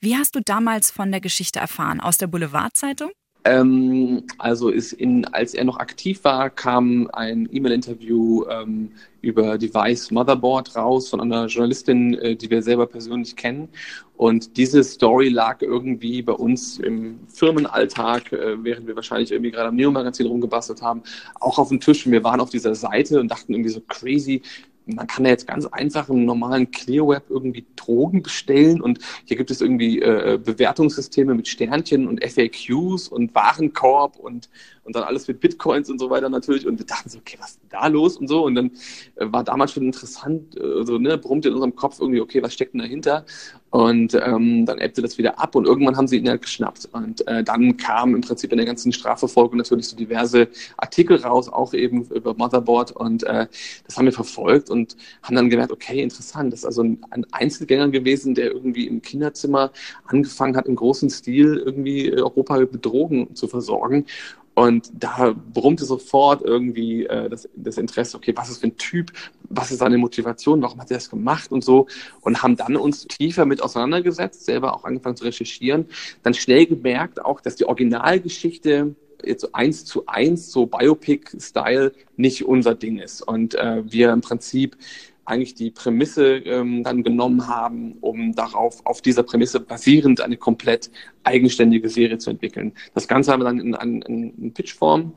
Wie 0.00 0.16
hast 0.16 0.34
du 0.36 0.40
damals 0.40 0.90
von 0.90 1.10
der 1.10 1.22
Geschichte 1.22 1.58
erfahren? 1.58 2.00
Aus 2.00 2.18
der 2.18 2.26
Boulevardzeitung? 2.26 3.12
Ähm, 3.46 4.22
also 4.38 4.70
ist 4.70 4.94
in, 4.94 5.26
als 5.26 5.52
er 5.52 5.64
noch 5.64 5.76
aktiv 5.76 6.24
war, 6.24 6.48
kam 6.48 7.08
ein 7.12 7.46
E-Mail-Interview 7.52 8.44
ähm, 8.48 8.92
über 9.20 9.58
Device 9.58 10.10
Motherboard 10.10 10.74
raus 10.74 11.10
von 11.10 11.20
einer 11.20 11.46
Journalistin, 11.46 12.14
äh, 12.14 12.36
die 12.36 12.48
wir 12.48 12.62
selber 12.62 12.86
persönlich 12.86 13.36
kennen. 13.36 13.68
Und 14.16 14.56
diese 14.56 14.82
Story 14.82 15.28
lag 15.28 15.60
irgendwie 15.60 16.22
bei 16.22 16.32
uns 16.32 16.78
im 16.78 17.18
Firmenalltag, 17.28 18.32
äh, 18.32 18.64
während 18.64 18.86
wir 18.86 18.96
wahrscheinlich 18.96 19.30
irgendwie 19.30 19.50
gerade 19.50 19.68
am 19.68 19.76
Neo-Magazin 19.76 20.26
rumgebastelt 20.26 20.80
haben, 20.80 21.02
auch 21.38 21.58
auf 21.58 21.68
dem 21.68 21.80
Tisch. 21.80 22.06
Und 22.06 22.12
wir 22.12 22.24
waren 22.24 22.40
auf 22.40 22.50
dieser 22.50 22.74
Seite 22.74 23.20
und 23.20 23.28
dachten 23.30 23.52
irgendwie 23.52 23.70
so 23.70 23.82
crazy, 23.86 24.40
man 24.86 25.06
kann 25.06 25.24
ja 25.24 25.30
jetzt 25.30 25.46
ganz 25.46 25.66
einfach 25.66 26.08
im 26.08 26.24
normalen 26.24 26.70
ClearWeb 26.70 27.30
irgendwie 27.30 27.64
Drogen 27.76 28.22
bestellen 28.22 28.80
und 28.80 28.98
hier 29.24 29.36
gibt 29.36 29.50
es 29.50 29.60
irgendwie 29.60 30.00
äh, 30.00 30.38
Bewertungssysteme 30.42 31.34
mit 31.34 31.48
Sternchen 31.48 32.06
und 32.06 32.22
FAQs 32.22 33.08
und 33.08 33.34
Warenkorb 33.34 34.16
und, 34.16 34.50
und 34.84 34.94
dann 34.94 35.04
alles 35.04 35.26
mit 35.28 35.40
Bitcoins 35.40 35.90
und 35.90 35.98
so 35.98 36.10
weiter 36.10 36.28
natürlich 36.28 36.66
und 36.66 36.78
wir 36.78 36.86
dachten 36.86 37.08
so, 37.08 37.18
okay, 37.18 37.36
was 37.40 37.52
ist 37.52 37.62
denn 37.62 37.70
da 37.70 37.86
los 37.86 38.16
und 38.16 38.28
so? 38.28 38.44
Und 38.44 38.54
dann 38.54 38.70
äh, 39.16 39.32
war 39.32 39.44
damals 39.44 39.72
schon 39.72 39.84
interessant, 39.84 40.56
äh, 40.56 40.84
so, 40.84 40.98
ne, 40.98 41.16
brummte 41.18 41.48
in 41.48 41.54
unserem 41.54 41.74
Kopf 41.74 42.00
irgendwie, 42.00 42.20
okay, 42.20 42.42
was 42.42 42.52
steckt 42.52 42.74
denn 42.74 42.80
dahinter 42.80 43.24
und 43.74 44.14
ähm, 44.14 44.66
dann 44.66 44.78
ebbte 44.78 45.02
das 45.02 45.18
wieder 45.18 45.40
ab 45.40 45.56
und 45.56 45.66
irgendwann 45.66 45.96
haben 45.96 46.06
sie 46.06 46.18
ihn 46.18 46.28
halt 46.28 46.42
geschnappt. 46.42 46.90
Und 46.92 47.26
äh, 47.26 47.42
dann 47.42 47.76
kam 47.76 48.14
im 48.14 48.20
Prinzip 48.20 48.52
in 48.52 48.58
der 48.58 48.66
ganzen 48.66 48.92
Strafverfolgung 48.92 49.58
natürlich 49.58 49.88
so 49.88 49.96
diverse 49.96 50.46
Artikel 50.76 51.16
raus, 51.16 51.48
auch 51.48 51.74
eben 51.74 52.04
über 52.04 52.34
Motherboard. 52.34 52.92
Und 52.92 53.24
äh, 53.24 53.48
das 53.84 53.96
haben 53.96 54.04
wir 54.04 54.12
verfolgt 54.12 54.70
und 54.70 54.96
haben 55.24 55.34
dann 55.34 55.50
gemerkt, 55.50 55.72
okay, 55.72 56.00
interessant. 56.00 56.52
Das 56.52 56.60
ist 56.60 56.66
also 56.66 56.84
ein, 56.84 57.04
ein 57.10 57.26
Einzelgänger 57.32 57.88
gewesen, 57.88 58.36
der 58.36 58.52
irgendwie 58.52 58.86
im 58.86 59.02
Kinderzimmer 59.02 59.72
angefangen 60.06 60.56
hat, 60.56 60.66
im 60.66 60.76
großen 60.76 61.10
Stil 61.10 61.60
irgendwie 61.66 62.12
Europa 62.12 62.56
mit 62.58 62.86
Drogen 62.86 63.34
zu 63.34 63.48
versorgen. 63.48 64.06
Und 64.54 64.90
da 64.94 65.34
brummte 65.52 65.84
sofort 65.84 66.42
irgendwie 66.42 67.06
äh, 67.06 67.28
das, 67.28 67.48
das 67.56 67.76
Interesse, 67.76 68.16
okay, 68.16 68.32
was 68.36 68.50
ist 68.50 68.58
für 68.58 68.68
ein 68.68 68.76
Typ, 68.76 69.12
was 69.48 69.72
ist 69.72 69.78
seine 69.78 69.98
Motivation, 69.98 70.62
warum 70.62 70.80
hat 70.80 70.90
er 70.90 70.96
das 70.96 71.10
gemacht 71.10 71.50
und 71.50 71.64
so. 71.64 71.88
Und 72.20 72.42
haben 72.42 72.56
dann 72.56 72.76
uns 72.76 73.06
tiefer 73.06 73.46
mit 73.46 73.60
auseinandergesetzt, 73.60 74.44
selber 74.44 74.74
auch 74.74 74.84
angefangen 74.84 75.16
zu 75.16 75.24
recherchieren, 75.24 75.86
dann 76.22 76.34
schnell 76.34 76.66
gemerkt 76.66 77.24
auch, 77.24 77.40
dass 77.40 77.56
die 77.56 77.64
Originalgeschichte 77.64 78.94
jetzt 79.24 79.40
so 79.40 79.48
eins 79.52 79.84
zu 79.84 80.06
eins, 80.06 80.52
so 80.52 80.66
Biopic-Style, 80.66 81.92
nicht 82.16 82.44
unser 82.44 82.74
Ding 82.74 82.98
ist. 82.98 83.22
Und 83.22 83.54
äh, 83.54 83.82
wir 83.90 84.12
im 84.12 84.20
Prinzip 84.20 84.76
eigentlich 85.24 85.54
die 85.54 85.70
Prämisse 85.70 86.36
ähm, 86.36 86.82
dann 86.82 87.02
genommen 87.02 87.48
haben, 87.48 87.96
um 88.00 88.34
darauf, 88.34 88.84
auf 88.84 89.00
dieser 89.00 89.22
Prämisse 89.22 89.60
basierend 89.60 90.20
eine 90.20 90.36
komplett 90.36 90.90
eigenständige 91.22 91.88
Serie 91.88 92.18
zu 92.18 92.30
entwickeln. 92.30 92.72
Das 92.94 93.08
Ganze 93.08 93.32
haben 93.32 93.40
wir 93.40 93.44
dann 93.44 93.60
in, 93.60 93.74
in, 93.74 94.34
in 94.42 94.52
Pitchform 94.52 95.14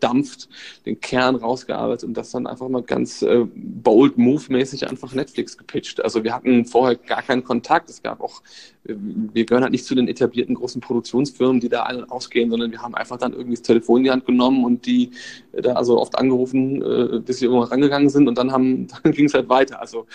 zusammengedampft, 0.00 0.48
den 0.86 1.00
Kern 1.00 1.36
rausgearbeitet 1.36 2.04
und 2.04 2.14
das 2.16 2.30
dann 2.30 2.46
einfach 2.46 2.68
mal 2.68 2.82
ganz 2.82 3.22
äh, 3.22 3.46
bold 3.54 4.18
move-mäßig 4.18 4.88
einfach 4.88 5.12
Netflix 5.14 5.56
gepitcht. 5.56 6.02
Also 6.02 6.24
wir 6.24 6.34
hatten 6.34 6.64
vorher 6.64 6.96
gar 6.96 7.22
keinen 7.22 7.44
Kontakt. 7.44 7.90
Es 7.90 8.02
gab 8.02 8.20
auch, 8.20 8.42
äh, 8.84 8.94
wir 8.96 9.44
gehören 9.44 9.62
halt 9.62 9.72
nicht 9.72 9.84
zu 9.84 9.94
den 9.94 10.08
etablierten 10.08 10.54
großen 10.54 10.80
Produktionsfirmen, 10.80 11.60
die 11.60 11.68
da 11.68 11.84
ein- 11.84 12.04
ausgehen, 12.10 12.50
sondern 12.50 12.70
wir 12.72 12.82
haben 12.82 12.94
einfach 12.94 13.18
dann 13.18 13.32
irgendwie 13.32 13.54
das 13.54 13.62
Telefon 13.62 13.98
in 13.98 14.04
die 14.04 14.10
Hand 14.10 14.26
genommen 14.26 14.64
und 14.64 14.86
die 14.86 15.10
äh, 15.52 15.62
da 15.62 15.74
also 15.74 16.00
oft 16.00 16.16
angerufen, 16.16 16.82
äh, 16.82 17.20
bis 17.20 17.38
sie 17.38 17.46
irgendwann 17.46 17.68
rangegangen 17.68 18.08
sind 18.08 18.28
und 18.28 18.38
dann 18.38 18.52
haben, 18.52 18.88
dann 19.02 19.12
ging 19.12 19.26
es 19.26 19.34
halt 19.34 19.48
weiter. 19.48 19.80
Also 19.80 20.06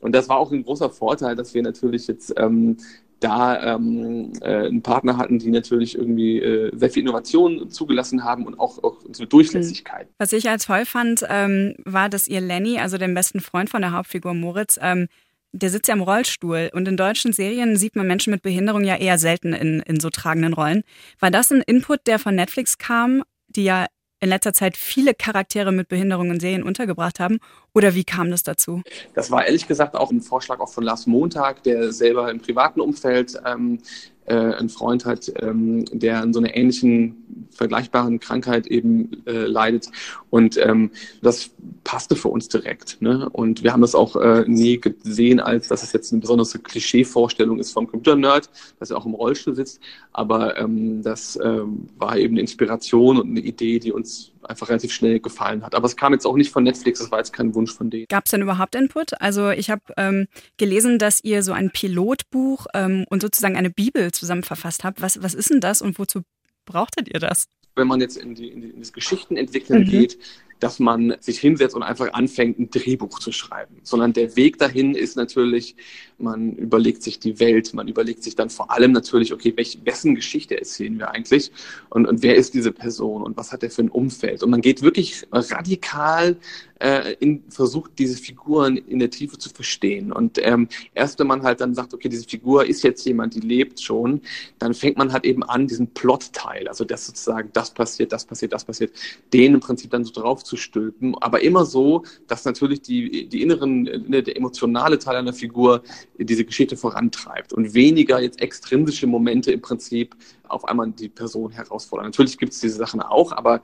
und 0.00 0.14
das 0.14 0.28
war 0.28 0.38
auch 0.38 0.50
ein 0.50 0.64
großer 0.64 0.90
Vorteil, 0.90 1.36
dass 1.36 1.54
wir 1.54 1.62
natürlich 1.62 2.06
jetzt 2.06 2.34
ähm, 2.36 2.76
da 3.22 3.74
ähm, 3.74 4.32
äh, 4.40 4.66
einen 4.66 4.82
Partner 4.82 5.16
hatten, 5.16 5.38
die 5.38 5.50
natürlich 5.50 5.96
irgendwie 5.96 6.38
äh, 6.38 6.70
sehr 6.76 6.90
viel 6.90 7.02
Innovation 7.02 7.70
zugelassen 7.70 8.24
haben 8.24 8.46
und 8.46 8.58
auch, 8.58 8.82
auch 8.82 8.98
so 9.12 9.24
Durchlässigkeit. 9.24 10.08
Was 10.18 10.32
ich 10.32 10.48
als 10.48 10.66
toll 10.66 10.84
fand, 10.84 11.24
ähm, 11.28 11.74
war, 11.84 12.08
dass 12.08 12.28
ihr 12.28 12.40
Lenny, 12.40 12.78
also 12.78 12.98
den 12.98 13.14
besten 13.14 13.40
Freund 13.40 13.70
von 13.70 13.82
der 13.82 13.92
Hauptfigur 13.92 14.34
Moritz, 14.34 14.78
ähm, 14.82 15.08
der 15.52 15.70
sitzt 15.70 15.88
ja 15.88 15.94
im 15.94 16.00
Rollstuhl 16.00 16.70
und 16.72 16.88
in 16.88 16.96
deutschen 16.96 17.32
Serien 17.32 17.76
sieht 17.76 17.94
man 17.94 18.06
Menschen 18.06 18.32
mit 18.32 18.42
Behinderung 18.42 18.84
ja 18.84 18.96
eher 18.96 19.18
selten 19.18 19.52
in, 19.52 19.80
in 19.80 20.00
so 20.00 20.08
tragenden 20.08 20.54
Rollen. 20.54 20.82
War 21.20 21.30
das 21.30 21.52
ein 21.52 21.62
Input, 21.66 22.06
der 22.06 22.18
von 22.18 22.34
Netflix 22.34 22.78
kam, 22.78 23.22
die 23.48 23.64
ja 23.64 23.86
in 24.22 24.28
letzter 24.28 24.52
Zeit 24.52 24.76
viele 24.76 25.14
Charaktere 25.14 25.72
mit 25.72 25.88
Behinderungen 25.88 26.34
in 26.34 26.40
Serien 26.40 26.62
untergebracht 26.62 27.18
haben? 27.18 27.40
Oder 27.74 27.94
wie 27.94 28.04
kam 28.04 28.30
das 28.30 28.44
dazu? 28.44 28.82
Das 29.14 29.32
war 29.32 29.44
ehrlich 29.44 29.66
gesagt 29.66 29.96
auch 29.96 30.12
ein 30.12 30.20
Vorschlag 30.20 30.60
auch 30.60 30.72
von 30.72 30.84
Lars 30.84 31.08
Montag, 31.08 31.64
der 31.64 31.92
selber 31.92 32.30
im 32.30 32.40
privaten 32.40 32.80
Umfeld 32.80 33.34
ähm, 33.44 33.80
äh, 34.26 34.34
einen 34.34 34.68
Freund 34.68 35.04
hat, 35.04 35.32
ähm, 35.40 35.84
der 35.92 36.20
an 36.20 36.32
so 36.32 36.40
einer 36.40 36.56
ähnlichen, 36.56 37.48
vergleichbaren 37.50 38.20
Krankheit 38.20 38.66
eben 38.66 39.22
äh, 39.26 39.46
leidet. 39.46 39.90
Und 40.30 40.56
ähm, 40.56 40.90
das 41.22 41.50
passte 41.84 42.16
für 42.16 42.28
uns 42.28 42.48
direkt. 42.48 43.00
Ne? 43.00 43.28
Und 43.30 43.62
wir 43.62 43.72
haben 43.72 43.82
das 43.82 43.94
auch 43.94 44.16
äh, 44.16 44.44
nie 44.46 44.80
gesehen, 44.80 45.40
als 45.40 45.68
dass 45.68 45.82
es 45.82 45.92
jetzt 45.92 46.12
eine 46.12 46.20
besondere 46.20 46.58
Klischee-Vorstellung 46.58 47.58
ist 47.58 47.72
vom 47.72 47.86
Computer-Nerd, 47.86 48.48
dass 48.78 48.90
er 48.90 48.98
auch 48.98 49.06
im 49.06 49.14
Rollstuhl 49.14 49.54
sitzt. 49.54 49.80
Aber 50.12 50.58
ähm, 50.58 51.02
das 51.02 51.38
ähm, 51.42 51.88
war 51.98 52.16
eben 52.16 52.34
eine 52.34 52.40
Inspiration 52.40 53.18
und 53.18 53.30
eine 53.30 53.40
Idee, 53.40 53.78
die 53.78 53.92
uns 53.92 54.31
einfach 54.44 54.68
relativ 54.68 54.92
schnell 54.92 55.20
gefallen 55.20 55.62
hat. 55.64 55.74
Aber 55.74 55.86
es 55.86 55.96
kam 55.96 56.12
jetzt 56.12 56.26
auch 56.26 56.36
nicht 56.36 56.50
von 56.50 56.64
Netflix, 56.64 57.00
das 57.00 57.10
war 57.10 57.18
jetzt 57.18 57.32
kein 57.32 57.54
Wunsch 57.54 57.72
von 57.72 57.90
denen. 57.90 58.06
Gab 58.08 58.24
es 58.24 58.30
denn 58.30 58.42
überhaupt 58.42 58.74
Input? 58.74 59.20
Also 59.20 59.50
ich 59.50 59.70
habe 59.70 59.82
ähm, 59.96 60.28
gelesen, 60.56 60.98
dass 60.98 61.22
ihr 61.24 61.42
so 61.42 61.52
ein 61.52 61.70
Pilotbuch 61.70 62.66
ähm, 62.74 63.04
und 63.08 63.22
sozusagen 63.22 63.56
eine 63.56 63.70
Bibel 63.70 64.12
zusammen 64.12 64.42
verfasst 64.42 64.84
habt. 64.84 65.00
Was, 65.00 65.22
was 65.22 65.34
ist 65.34 65.50
denn 65.50 65.60
das 65.60 65.82
und 65.82 65.98
wozu 65.98 66.22
brauchtet 66.64 67.08
ihr 67.12 67.20
das? 67.20 67.46
Wenn 67.74 67.86
man 67.86 68.00
jetzt 68.00 68.16
in, 68.16 68.34
die, 68.34 68.48
in, 68.48 68.60
die, 68.60 68.68
in 68.68 68.80
das 68.80 68.92
Geschichtenentwickeln 68.92 69.84
mhm. 69.84 69.90
geht, 69.90 70.18
dass 70.62 70.78
man 70.78 71.16
sich 71.20 71.40
hinsetzt 71.40 71.74
und 71.74 71.82
einfach 71.82 72.12
anfängt, 72.12 72.58
ein 72.58 72.70
Drehbuch 72.70 73.18
zu 73.18 73.32
schreiben, 73.32 73.80
sondern 73.82 74.12
der 74.12 74.36
Weg 74.36 74.58
dahin 74.58 74.94
ist 74.94 75.16
natürlich, 75.16 75.74
man 76.22 76.52
überlegt 76.52 77.02
sich 77.02 77.18
die 77.18 77.40
Welt, 77.40 77.74
man 77.74 77.88
überlegt 77.88 78.22
sich 78.22 78.36
dann 78.36 78.50
vor 78.50 78.70
allem 78.70 78.92
natürlich, 78.92 79.32
okay, 79.32 79.52
welch, 79.56 79.78
wessen 79.84 80.14
Geschichte 80.14 80.58
erzählen 80.58 80.98
wir 80.98 81.10
eigentlich 81.10 81.50
und, 81.90 82.06
und 82.06 82.22
wer 82.22 82.36
ist 82.36 82.54
diese 82.54 82.72
Person 82.72 83.22
und 83.22 83.36
was 83.36 83.52
hat 83.52 83.62
der 83.62 83.70
für 83.70 83.82
ein 83.82 83.90
Umfeld? 83.90 84.42
Und 84.42 84.50
man 84.50 84.60
geht 84.60 84.82
wirklich 84.82 85.26
radikal 85.32 86.36
äh, 86.82 87.14
in, 87.20 87.44
versucht, 87.48 87.92
diese 87.98 88.16
Figuren 88.20 88.76
in 88.76 88.98
der 88.98 89.10
Tiefe 89.10 89.38
zu 89.38 89.48
verstehen. 89.50 90.12
Und 90.12 90.38
ähm, 90.42 90.68
erst 90.94 91.18
wenn 91.20 91.28
man 91.28 91.42
halt 91.42 91.60
dann 91.60 91.74
sagt, 91.74 91.94
okay, 91.94 92.08
diese 92.08 92.28
Figur 92.28 92.66
ist 92.66 92.82
jetzt 92.82 93.04
jemand, 93.06 93.34
die 93.34 93.40
lebt 93.40 93.80
schon, 93.80 94.20
dann 94.58 94.74
fängt 94.74 94.98
man 94.98 95.12
halt 95.12 95.24
eben 95.24 95.44
an, 95.44 95.68
diesen 95.68 95.88
Plot-Teil, 95.88 96.66
also 96.66 96.84
das 96.84 97.06
sozusagen, 97.06 97.50
das 97.52 97.72
passiert, 97.72 98.12
das 98.12 98.24
passiert, 98.24 98.52
das 98.52 98.64
passiert, 98.64 98.92
den 99.32 99.54
im 99.54 99.60
Prinzip 99.60 99.90
dann 99.92 100.04
so 100.04 100.12
drauf 100.12 100.42
zu 100.42 100.56
stülpen, 100.56 101.14
aber 101.20 101.42
immer 101.42 101.64
so, 101.64 102.02
dass 102.26 102.44
natürlich 102.44 102.82
die, 102.82 103.28
die 103.28 103.42
inneren, 103.42 103.86
äh, 103.86 104.22
der 104.22 104.36
emotionale 104.36 104.98
Teil 104.98 105.16
einer 105.16 105.32
Figur 105.32 105.82
diese 106.24 106.44
Geschichte 106.44 106.76
vorantreibt 106.76 107.52
und 107.52 107.74
weniger 107.74 108.20
jetzt 108.20 108.40
extrinsische 108.40 109.06
Momente 109.06 109.52
im 109.52 109.60
Prinzip 109.60 110.16
auf 110.48 110.64
einmal 110.64 110.90
die 110.90 111.08
Person 111.08 111.52
herausfordern. 111.52 112.06
Natürlich 112.06 112.38
gibt 112.38 112.52
es 112.52 112.60
diese 112.60 112.76
Sachen 112.76 113.00
auch, 113.00 113.32
aber 113.32 113.62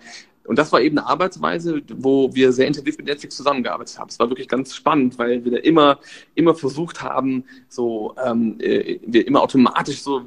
und 0.48 0.58
das 0.58 0.72
war 0.72 0.80
eben 0.80 0.96
eine 0.96 1.06
Arbeitsweise, 1.06 1.82
wo 1.94 2.34
wir 2.34 2.52
sehr 2.52 2.66
intensiv 2.66 2.96
mit 2.96 3.06
Netflix 3.06 3.36
zusammengearbeitet 3.36 3.98
haben. 3.98 4.08
Es 4.08 4.18
war 4.18 4.30
wirklich 4.30 4.48
ganz 4.48 4.74
spannend, 4.74 5.18
weil 5.18 5.44
wir 5.44 5.52
da 5.52 5.58
immer, 5.58 6.00
immer 6.34 6.54
versucht 6.54 7.02
haben, 7.02 7.44
so 7.68 8.14
ähm, 8.24 8.56
äh, 8.58 8.98
wir 9.06 9.26
immer 9.26 9.42
automatisch 9.42 10.00
so 10.00 10.22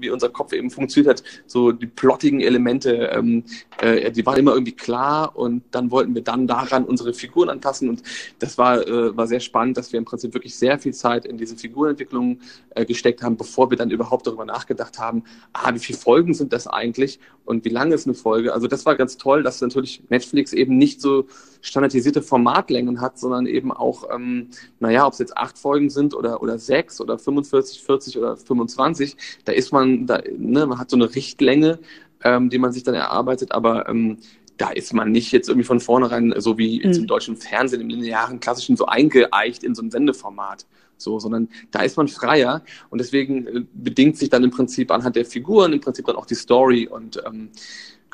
wie 0.00 0.10
unser 0.10 0.28
Kopf 0.28 0.52
eben 0.52 0.70
funktioniert 0.70 1.18
hat, 1.18 1.24
so 1.46 1.72
die 1.72 1.86
plottigen 1.86 2.40
Elemente, 2.40 3.10
ähm, 3.12 3.44
äh, 3.80 4.10
die 4.10 4.24
waren 4.26 4.38
immer 4.38 4.52
irgendwie 4.52 4.72
klar 4.72 5.36
und 5.36 5.62
dann 5.70 5.90
wollten 5.90 6.14
wir 6.14 6.22
dann 6.22 6.46
daran 6.46 6.84
unsere 6.84 7.14
Figuren 7.14 7.48
anpassen 7.48 7.88
und 7.88 8.02
das 8.38 8.58
war, 8.58 8.86
äh, 8.86 9.16
war 9.16 9.26
sehr 9.26 9.40
spannend, 9.40 9.76
dass 9.76 9.92
wir 9.92 9.98
im 9.98 10.04
Prinzip 10.04 10.34
wirklich 10.34 10.56
sehr 10.56 10.78
viel 10.78 10.94
Zeit 10.94 11.24
in 11.24 11.38
diese 11.38 11.56
Figurenentwicklung 11.56 12.40
äh, 12.70 12.84
gesteckt 12.84 13.22
haben, 13.22 13.36
bevor 13.36 13.70
wir 13.70 13.76
dann 13.76 13.90
überhaupt 13.90 14.26
darüber 14.26 14.44
nachgedacht 14.44 14.98
haben, 14.98 15.24
ah, 15.52 15.74
wie 15.74 15.78
viele 15.78 15.98
Folgen 15.98 16.34
sind 16.34 16.52
das 16.52 16.66
eigentlich 16.66 17.18
und 17.44 17.64
wie 17.64 17.70
lange 17.70 17.94
ist 17.94 18.06
eine 18.06 18.14
Folge. 18.14 18.52
Also 18.52 18.66
das 18.66 18.84
war 18.86 18.96
ganz 18.96 19.16
toll, 19.16 19.42
dass 19.42 19.60
natürlich 19.60 20.02
Netflix 20.08 20.52
eben 20.52 20.76
nicht 20.76 21.00
so 21.00 21.26
standardisierte 21.60 22.22
Formatlängen 22.22 23.00
hat, 23.00 23.18
sondern 23.18 23.46
eben 23.46 23.72
auch, 23.72 24.04
ähm, 24.12 24.50
naja, 24.80 25.06
ob 25.06 25.12
es 25.12 25.18
jetzt 25.18 25.36
acht 25.36 25.58
Folgen 25.58 25.90
sind 25.90 26.14
oder, 26.14 26.42
oder 26.42 26.58
sechs 26.58 27.00
oder 27.00 27.18
45, 27.18 27.82
40 27.82 28.18
oder 28.18 28.36
25, 28.36 29.16
da 29.44 29.52
ist 29.52 29.65
man, 29.72 30.06
da, 30.06 30.22
ne, 30.36 30.66
man 30.66 30.78
hat 30.78 30.90
so 30.90 30.96
eine 30.96 31.14
Richtlänge, 31.14 31.78
ähm, 32.22 32.50
die 32.50 32.58
man 32.58 32.72
sich 32.72 32.82
dann 32.82 32.94
erarbeitet, 32.94 33.52
aber 33.52 33.88
ähm, 33.88 34.18
da 34.56 34.70
ist 34.70 34.92
man 34.94 35.12
nicht 35.12 35.32
jetzt 35.32 35.48
irgendwie 35.48 35.66
von 35.66 35.80
vornherein, 35.80 36.34
so 36.38 36.56
wie 36.58 36.84
mhm. 36.84 36.92
im 36.92 37.06
deutschen 37.06 37.36
Fernsehen, 37.36 37.80
im 37.80 37.88
linearen, 37.88 38.40
klassischen, 38.40 38.76
so 38.76 38.86
eingeeicht 38.86 39.62
in 39.62 39.74
so 39.74 39.82
ein 39.82 39.90
Sendeformat. 39.90 40.66
So, 40.98 41.18
sondern 41.18 41.50
da 41.72 41.82
ist 41.82 41.98
man 41.98 42.08
freier 42.08 42.62
und 42.88 43.02
deswegen 43.02 43.46
äh, 43.46 43.64
bedingt 43.74 44.16
sich 44.16 44.30
dann 44.30 44.44
im 44.44 44.50
Prinzip 44.50 44.90
anhand 44.90 45.14
der 45.14 45.26
Figuren 45.26 45.74
im 45.74 45.80
Prinzip 45.80 46.06
dann 46.06 46.16
auch 46.16 46.24
die 46.24 46.34
Story 46.34 46.88
und 46.88 47.22
ähm, 47.26 47.50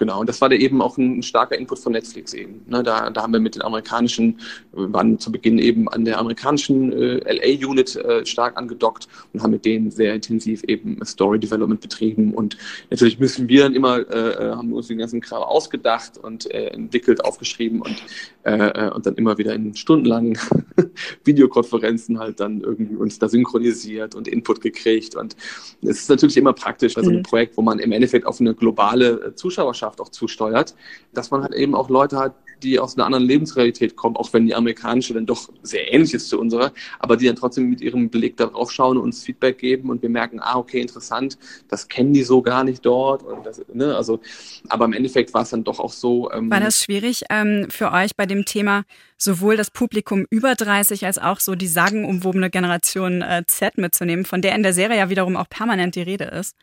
Genau, 0.02 0.18
und 0.18 0.28
das 0.28 0.40
war 0.40 0.48
da 0.48 0.56
eben 0.56 0.82
auch 0.82 0.98
ein 0.98 1.22
starker 1.22 1.56
Input 1.56 1.78
von 1.78 1.92
Netflix 1.92 2.34
eben. 2.34 2.62
Ne, 2.66 2.82
da, 2.82 3.08
da 3.10 3.22
haben 3.22 3.32
wir 3.32 3.38
mit 3.38 3.54
den 3.54 3.62
amerikanischen, 3.62 4.40
waren 4.72 5.16
zu 5.20 5.30
Beginn 5.30 5.60
eben 5.60 5.88
an 5.88 6.04
der 6.04 6.18
amerikanischen 6.18 6.92
äh, 6.92 7.18
LA-Unit 7.32 7.94
äh, 7.94 8.26
stark 8.26 8.56
angedockt 8.56 9.06
und 9.32 9.44
haben 9.44 9.52
mit 9.52 9.64
denen 9.64 9.92
sehr 9.92 10.12
intensiv 10.12 10.64
eben 10.64 10.98
Story 11.04 11.38
Development 11.38 11.80
betrieben. 11.80 12.34
Und 12.34 12.56
natürlich 12.90 13.20
müssen 13.20 13.48
wir 13.48 13.62
dann 13.62 13.74
immer, 13.74 13.98
äh, 13.98 14.30
äh 14.30 14.56
haben 14.56 14.72
uns 14.72 14.88
den 14.88 14.98
ganzen 14.98 15.20
Kram 15.20 15.44
ausgedacht 15.44 16.18
und 16.18 16.50
äh, 16.50 16.70
entwickelt, 16.70 17.24
aufgeschrieben 17.24 17.80
und, 17.80 17.94
äh, 18.42 18.90
und 18.90 19.06
dann 19.06 19.14
immer 19.14 19.38
wieder 19.38 19.54
in 19.54 19.76
stundenlangen 19.76 20.36
Videokonferenzen 21.24 22.18
halt 22.18 22.40
dann 22.40 22.60
irgendwie 22.60 22.96
uns 22.96 23.20
da 23.20 23.28
synchronisiert 23.28 24.16
und 24.16 24.26
Input 24.26 24.62
gekriegt. 24.62 25.14
Und 25.14 25.36
es 25.80 26.00
ist 26.00 26.10
natürlich 26.10 26.36
immer 26.36 26.54
praktisch 26.54 26.94
bei 26.94 27.04
so 27.04 27.10
einem 27.10 27.20
mhm. 27.20 27.22
Projekt, 27.22 27.56
wo 27.56 27.62
man 27.62 27.78
im 27.78 27.92
Endeffekt 27.92 28.26
auf 28.26 28.40
eine 28.40 28.52
globale 28.52 29.36
Zuschauerschaft 29.36 29.91
Gesellschaft 29.92 30.00
auch 30.00 30.08
zusteuert, 30.08 30.74
dass 31.12 31.30
man 31.30 31.42
halt 31.42 31.54
eben 31.54 31.74
auch 31.74 31.88
Leute 31.88 32.18
hat, 32.18 32.34
die 32.62 32.78
aus 32.78 32.96
einer 32.96 33.06
anderen 33.06 33.24
Lebensrealität 33.24 33.96
kommen, 33.96 34.16
auch 34.16 34.32
wenn 34.32 34.46
die 34.46 34.54
amerikanische 34.54 35.14
dann 35.14 35.26
doch 35.26 35.48
sehr 35.62 35.92
ähnlich 35.92 36.14
ist 36.14 36.28
zu 36.28 36.38
unserer, 36.38 36.72
aber 37.00 37.16
die 37.16 37.26
dann 37.26 37.34
trotzdem 37.34 37.68
mit 37.68 37.80
ihrem 37.80 38.08
Blick 38.08 38.36
darauf 38.36 38.70
schauen 38.70 38.98
und 38.98 39.04
uns 39.04 39.24
Feedback 39.24 39.58
geben 39.58 39.90
und 39.90 40.00
wir 40.00 40.08
merken, 40.08 40.38
ah, 40.40 40.56
okay, 40.58 40.80
interessant, 40.80 41.38
das 41.68 41.88
kennen 41.88 42.12
die 42.12 42.22
so 42.22 42.40
gar 42.40 42.62
nicht 42.62 42.86
dort. 42.86 43.24
Und 43.24 43.44
das, 43.44 43.62
ne, 43.72 43.96
also, 43.96 44.20
aber 44.68 44.84
im 44.84 44.92
Endeffekt 44.92 45.34
war 45.34 45.42
es 45.42 45.50
dann 45.50 45.64
doch 45.64 45.80
auch 45.80 45.92
so. 45.92 46.30
Ähm, 46.30 46.50
war 46.50 46.60
das 46.60 46.80
schwierig 46.80 47.24
ähm, 47.30 47.66
für 47.68 47.90
euch 47.90 48.14
bei 48.16 48.26
dem 48.26 48.44
Thema, 48.44 48.84
sowohl 49.18 49.56
das 49.56 49.72
Publikum 49.72 50.26
über 50.30 50.54
30 50.54 51.04
als 51.04 51.18
auch 51.18 51.40
so 51.40 51.56
die 51.56 51.66
sagenumwobene 51.66 52.48
Generation 52.48 53.22
äh, 53.22 53.42
Z 53.46 53.76
mitzunehmen, 53.76 54.24
von 54.24 54.40
der 54.40 54.54
in 54.54 54.62
der 54.62 54.72
Serie 54.72 54.98
ja 54.98 55.10
wiederum 55.10 55.36
auch 55.36 55.48
permanent 55.48 55.96
die 55.96 56.02
Rede 56.02 56.24
ist? 56.26 56.54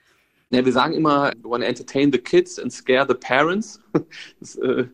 Ja, 0.51 0.65
wir 0.65 0.73
sagen 0.73 0.95
immer, 0.95 1.31
we 1.43 1.49
want 1.49 1.61
to 1.61 1.67
entertain 1.67 2.11
the 2.11 2.17
kids 2.17 2.57
and 2.57 2.73
scare 2.73 3.05
the 3.07 3.13
parents. 3.13 3.79
das, 4.39 4.55
äh, 4.55 4.85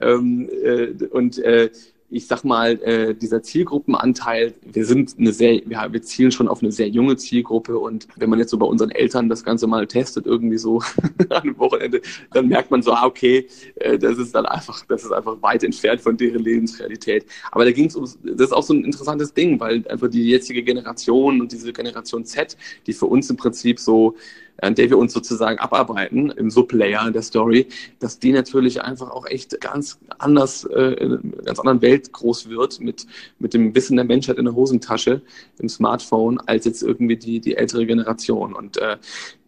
ähm, 0.00 0.48
äh, 0.62 0.92
und 1.10 1.38
äh, 1.38 1.70
ich 2.12 2.26
sag 2.26 2.44
mal, 2.44 2.72
äh, 2.82 3.14
dieser 3.14 3.42
Zielgruppenanteil, 3.42 4.54
wir 4.62 4.84
sind 4.84 5.16
eine 5.18 5.32
sehr, 5.32 5.54
ja, 5.68 5.92
wir 5.92 6.02
zielen 6.02 6.32
schon 6.32 6.48
auf 6.48 6.60
eine 6.60 6.72
sehr 6.72 6.88
junge 6.88 7.16
Zielgruppe 7.16 7.78
und 7.78 8.08
wenn 8.16 8.28
man 8.30 8.40
jetzt 8.40 8.50
so 8.50 8.58
bei 8.58 8.66
unseren 8.66 8.90
Eltern 8.90 9.28
das 9.28 9.44
Ganze 9.44 9.66
mal 9.68 9.86
testet, 9.86 10.26
irgendwie 10.26 10.58
so 10.58 10.78
an 11.28 11.42
einem 11.42 11.58
Wochenende, 11.58 12.02
dann 12.32 12.48
merkt 12.48 12.70
man 12.70 12.82
so, 12.82 12.92
ah, 12.92 13.06
okay, 13.06 13.46
äh, 13.76 13.98
das 13.98 14.18
ist 14.18 14.34
dann 14.34 14.46
einfach, 14.46 14.84
das 14.86 15.04
ist 15.04 15.12
einfach 15.12 15.40
weit 15.42 15.62
entfernt 15.62 16.00
von 16.00 16.16
deren 16.16 16.42
Lebensrealität. 16.42 17.26
Aber 17.52 17.64
da 17.64 17.70
ging 17.70 17.86
es 17.86 17.96
um, 17.96 18.04
das 18.04 18.46
ist 18.46 18.52
auch 18.52 18.64
so 18.64 18.74
ein 18.74 18.84
interessantes 18.84 19.32
Ding, 19.32 19.58
weil 19.60 19.86
einfach 19.88 20.08
die 20.08 20.24
jetzige 20.24 20.62
Generation 20.64 21.40
und 21.40 21.52
diese 21.52 21.72
Generation 21.72 22.24
Z, 22.24 22.56
die 22.86 22.92
für 22.92 23.06
uns 23.06 23.30
im 23.30 23.36
Prinzip 23.36 23.78
so 23.78 24.16
an 24.62 24.74
der 24.74 24.90
wir 24.90 24.98
uns 24.98 25.12
sozusagen 25.12 25.58
abarbeiten 25.58 26.30
im 26.30 26.50
Sublayer 26.50 27.10
der 27.10 27.22
Story, 27.22 27.66
dass 27.98 28.18
die 28.18 28.32
natürlich 28.32 28.82
einfach 28.82 29.10
auch 29.10 29.26
echt 29.26 29.60
ganz 29.60 29.98
anders, 30.18 30.64
äh, 30.64 30.94
in 30.94 31.12
einer 31.12 31.42
ganz 31.44 31.58
anderen 31.58 31.82
Welt 31.82 32.12
groß 32.12 32.48
wird 32.48 32.80
mit, 32.80 33.06
mit 33.38 33.54
dem 33.54 33.74
Wissen 33.74 33.96
der 33.96 34.04
Menschheit 34.04 34.38
in 34.38 34.44
der 34.44 34.54
Hosentasche, 34.54 35.22
im 35.58 35.68
Smartphone, 35.68 36.40
als 36.46 36.64
jetzt 36.64 36.82
irgendwie 36.82 37.16
die, 37.16 37.40
die 37.40 37.56
ältere 37.56 37.86
Generation. 37.86 38.54
Und 38.54 38.76
äh, 38.78 38.96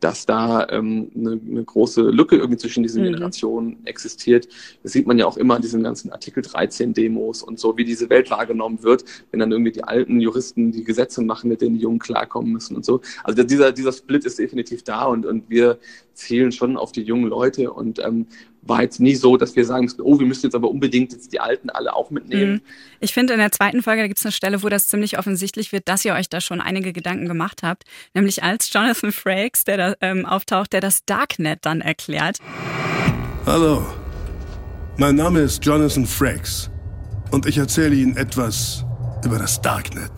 dass 0.03 0.27
da 0.27 0.67
ähm, 0.69 1.11
eine, 1.15 1.41
eine 1.49 1.65
große 1.65 2.03
Lücke 2.03 2.37
irgendwie 2.37 2.59
zwischen 2.59 2.83
diesen 2.83 3.03
mhm. 3.03 3.13
Generationen 3.13 3.87
existiert. 3.87 4.49
Das 4.83 4.93
sieht 4.93 5.07
man 5.07 5.17
ja 5.17 5.27
auch 5.27 5.37
immer 5.37 5.57
in 5.57 5.63
diesen 5.63 5.83
ganzen 5.85 6.11
Artikel 6.11 6.43
13 6.43 6.93
Demos 6.93 7.43
und 7.43 7.61
so, 7.61 7.77
wie 7.77 7.85
diese 7.85 8.11
Welt 8.11 8.31
wahrgenommen 8.31 8.83
wird, 8.83 9.05
wenn 9.31 9.39
dann 9.39 9.53
irgendwie 9.53 9.71
die 9.71 9.85
alten 9.85 10.21
Juristen 10.21 10.73
die 10.73 10.83
Gesetze 10.83 11.23
machen, 11.23 11.49
mit 11.49 11.61
denen 11.61 11.77
die 11.77 11.83
Jungen 11.83 12.01
klarkommen 12.01 12.53
müssen 12.53 12.75
und 12.75 12.85
so. 12.85 13.01
Also 13.23 13.45
dieser, 13.45 13.71
dieser 13.71 13.93
Split 13.93 14.25
ist 14.25 14.41
definitiv 14.41 14.83
da 14.83 15.05
und, 15.05 15.25
und 15.25 15.49
wir 15.49 15.79
zielen 16.15 16.51
schon 16.51 16.77
auf 16.77 16.91
die 16.91 17.03
jungen 17.03 17.29
Leute 17.29 17.73
und 17.73 18.01
ähm, 18.01 18.27
war 18.63 18.83
jetzt 18.83 19.01
nie 19.01 19.17
so, 19.17 19.37
dass 19.37 19.57
wir 19.57 19.65
sagen 19.65 19.85
müssen, 19.85 20.01
oh, 20.01 20.19
wir 20.19 20.27
müssen 20.27 20.47
jetzt 20.47 20.55
aber 20.55 20.71
unbedingt 20.71 21.13
jetzt 21.13 21.33
die 21.33 21.41
Alten 21.41 21.69
alle 21.69 21.95
auch 21.95 22.11
mitnehmen. 22.11 22.53
Mhm. 22.53 22.61
Ich 23.01 23.13
finde, 23.13 23.35
in 23.35 23.41
der 23.41 23.51
zweiten 23.51 23.83
Folge, 23.83 24.03
da 24.03 24.07
gibt 24.07 24.19
es 24.19 24.25
eine 24.25 24.33
Stelle, 24.33 24.63
wo 24.63 24.69
das 24.69 24.87
ziemlich 24.87 25.19
offensichtlich 25.19 25.73
wird, 25.73 25.89
dass 25.89 26.05
ihr 26.05 26.15
euch 26.15 26.29
da 26.29 26.41
schon 26.41 26.61
einige 26.61 26.93
Gedanken 26.93 27.27
gemacht 27.27 27.63
habt. 27.63 27.85
Nämlich 28.15 28.43
als 28.43 28.73
Jonathan 28.73 29.11
Frakes, 29.11 29.65
der 29.65 29.77
da 29.77 29.95
ähm, 30.01 30.25
auftaucht, 30.25 30.73
der 30.73 30.81
das 30.81 31.05
Darknet 31.05 31.61
dann 31.63 31.81
erklärt. 31.81 32.39
Hallo, 33.45 33.85
mein 34.97 35.17
Name 35.17 35.41
ist 35.41 35.65
Jonathan 35.65 36.07
Frakes 36.07 36.71
und 37.33 37.47
ich 37.47 37.59
erzähle 37.59 37.97
Ihnen 37.97 38.17
etwas 38.17 38.85
über 39.25 39.39
das 39.39 39.61
Darknet. 39.61 40.13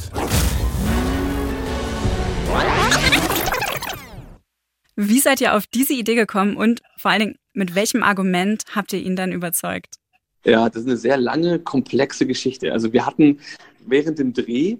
Wie 4.96 5.18
seid 5.18 5.40
ihr 5.40 5.56
auf 5.56 5.66
diese 5.66 5.92
Idee 5.94 6.14
gekommen 6.14 6.56
und 6.56 6.82
vor 6.96 7.10
allen 7.10 7.20
Dingen, 7.20 7.38
mit 7.54 7.74
welchem 7.74 8.02
Argument 8.02 8.64
habt 8.74 8.92
ihr 8.92 9.00
ihn 9.00 9.16
dann 9.16 9.32
überzeugt? 9.32 9.96
Ja, 10.44 10.68
das 10.68 10.82
ist 10.82 10.88
eine 10.88 10.96
sehr 10.98 11.16
lange, 11.16 11.58
komplexe 11.58 12.26
Geschichte. 12.26 12.72
Also 12.72 12.92
wir 12.92 13.06
hatten 13.06 13.40
während 13.86 14.18
dem 14.18 14.32
Dreh 14.34 14.76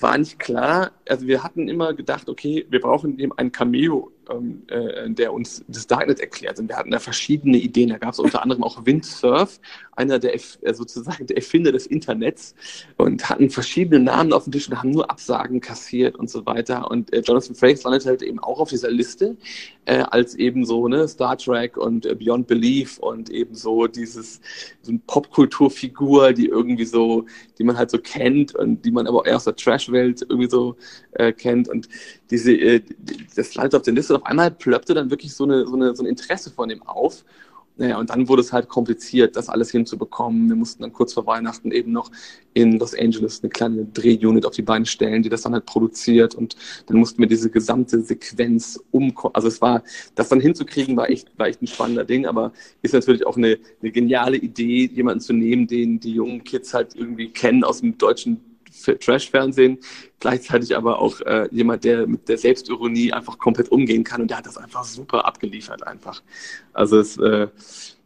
war 0.00 0.18
nicht 0.18 0.38
klar, 0.38 0.90
also 1.08 1.26
wir 1.26 1.44
hatten 1.44 1.68
immer 1.68 1.94
gedacht, 1.94 2.28
okay, 2.28 2.66
wir 2.68 2.80
brauchen 2.80 3.18
eben 3.18 3.32
ein 3.38 3.52
Cameo, 3.52 4.10
ähm, 4.28 4.62
äh, 4.68 5.08
der 5.08 5.32
uns 5.32 5.64
das 5.68 5.86
Darknet 5.86 6.20
erklärt. 6.20 6.58
Und 6.58 6.68
wir 6.68 6.76
hatten 6.76 6.90
da 6.90 6.98
verschiedene 6.98 7.58
Ideen. 7.58 7.90
Da 7.90 7.98
gab 7.98 8.12
es 8.12 8.18
unter 8.18 8.42
anderem 8.42 8.64
auch 8.64 8.84
Windsurf, 8.84 9.60
einer 9.96 10.18
der 10.18 10.34
äh, 10.34 10.74
sozusagen 10.74 11.26
der 11.26 11.36
Erfinder 11.36 11.72
des 11.72 11.86
Internets 11.86 12.54
und 12.96 13.28
hatten 13.28 13.50
verschiedene 13.50 14.00
Namen 14.00 14.32
auf 14.32 14.44
dem 14.44 14.52
Tisch 14.52 14.68
und 14.68 14.78
haben 14.78 14.90
nur 14.90 15.10
Absagen 15.10 15.60
kassiert 15.60 16.16
und 16.16 16.30
so 16.30 16.46
weiter. 16.46 16.90
Und 16.90 17.12
äh, 17.12 17.20
Jonathan 17.20 17.54
Frakes 17.54 17.84
landete 17.84 18.08
halt 18.08 18.22
eben 18.22 18.38
auch 18.38 18.60
auf 18.60 18.70
dieser 18.70 18.90
Liste 18.90 19.36
äh, 19.86 19.98
als 19.98 20.34
eben 20.34 20.64
so 20.64 20.88
ne, 20.88 21.06
Star 21.08 21.36
Trek 21.36 21.76
und 21.76 22.06
äh, 22.06 22.14
Beyond 22.14 22.46
Belief 22.46 22.98
und 22.98 23.30
eben 23.30 23.54
so 23.54 23.86
dieses 23.86 24.40
so 24.82 24.90
eine 24.90 25.00
Popkulturfigur, 25.06 26.32
die 26.32 26.46
irgendwie 26.46 26.84
so, 26.84 27.26
die 27.58 27.64
man 27.64 27.76
halt 27.76 27.90
so 27.90 27.98
kennt 27.98 28.54
und 28.54 28.84
die 28.84 28.90
man 28.90 29.06
aber 29.06 29.26
eher 29.26 29.36
aus 29.36 29.44
der 29.44 29.56
Trash-Welt 29.56 30.22
irgendwie 30.22 30.50
so 30.50 30.76
äh, 31.12 31.32
kennt. 31.32 31.68
Und 31.68 31.88
diese, 32.30 32.52
äh, 32.52 32.82
das 33.36 33.54
landet 33.54 33.74
auf 33.74 33.82
der 33.82 33.94
Liste. 33.94 34.14
Und 34.14 34.22
auf 34.22 34.26
einmal 34.26 34.50
plöppte 34.50 34.94
dann 34.94 35.10
wirklich 35.10 35.34
so 35.34 35.44
eine, 35.44 35.66
so 35.66 35.74
eine, 35.74 35.94
so 35.94 36.02
ein 36.02 36.06
Interesse 36.06 36.50
von 36.50 36.68
dem 36.68 36.82
auf. 36.82 37.24
Naja, 37.76 37.98
und 37.98 38.10
dann 38.10 38.28
wurde 38.28 38.40
es 38.40 38.52
halt 38.52 38.68
kompliziert, 38.68 39.34
das 39.34 39.48
alles 39.48 39.72
hinzubekommen. 39.72 40.48
Wir 40.48 40.54
mussten 40.54 40.82
dann 40.82 40.92
kurz 40.92 41.12
vor 41.12 41.26
Weihnachten 41.26 41.72
eben 41.72 41.90
noch 41.90 42.12
in 42.52 42.78
Los 42.78 42.94
Angeles 42.94 43.42
eine 43.42 43.50
kleine 43.50 43.84
Drehunit 43.84 44.46
auf 44.46 44.54
die 44.54 44.62
Beine 44.62 44.86
stellen, 44.86 45.24
die 45.24 45.28
das 45.28 45.42
dann 45.42 45.54
halt 45.54 45.66
produziert. 45.66 46.36
Und 46.36 46.54
dann 46.86 46.98
mussten 46.98 47.18
wir 47.18 47.26
diese 47.26 47.50
gesamte 47.50 48.00
Sequenz 48.00 48.80
umkommen. 48.92 49.34
Also 49.34 49.48
es 49.48 49.60
war, 49.60 49.82
das 50.14 50.28
dann 50.28 50.40
hinzukriegen, 50.40 50.96
war 50.96 51.10
echt, 51.10 51.36
war 51.36 51.48
echt 51.48 51.62
ein 51.62 51.66
spannender 51.66 52.04
Ding, 52.04 52.26
aber 52.26 52.52
ist 52.82 52.94
natürlich 52.94 53.26
auch 53.26 53.36
eine, 53.36 53.58
eine 53.82 53.90
geniale 53.90 54.36
Idee, 54.36 54.86
jemanden 54.86 55.20
zu 55.20 55.32
nehmen, 55.32 55.66
den 55.66 55.98
die 55.98 56.12
jungen 56.12 56.44
Kids 56.44 56.74
halt 56.74 56.94
irgendwie 56.94 57.30
kennen 57.30 57.64
aus 57.64 57.80
dem 57.80 57.98
deutschen 57.98 58.53
Trash-Fernsehen, 58.84 59.78
gleichzeitig 60.20 60.76
aber 60.76 60.98
auch 60.98 61.20
äh, 61.22 61.48
jemand, 61.50 61.84
der 61.84 62.06
mit 62.06 62.28
der 62.28 62.38
Selbstironie 62.38 63.12
einfach 63.12 63.38
komplett 63.38 63.70
umgehen 63.70 64.04
kann 64.04 64.22
und 64.22 64.28
der 64.30 64.38
hat 64.38 64.46
das 64.46 64.56
einfach 64.56 64.84
super 64.84 65.24
abgeliefert 65.24 65.86
einfach. 65.86 66.22
Also 66.72 66.98
es, 66.98 67.16
äh, 67.18 67.48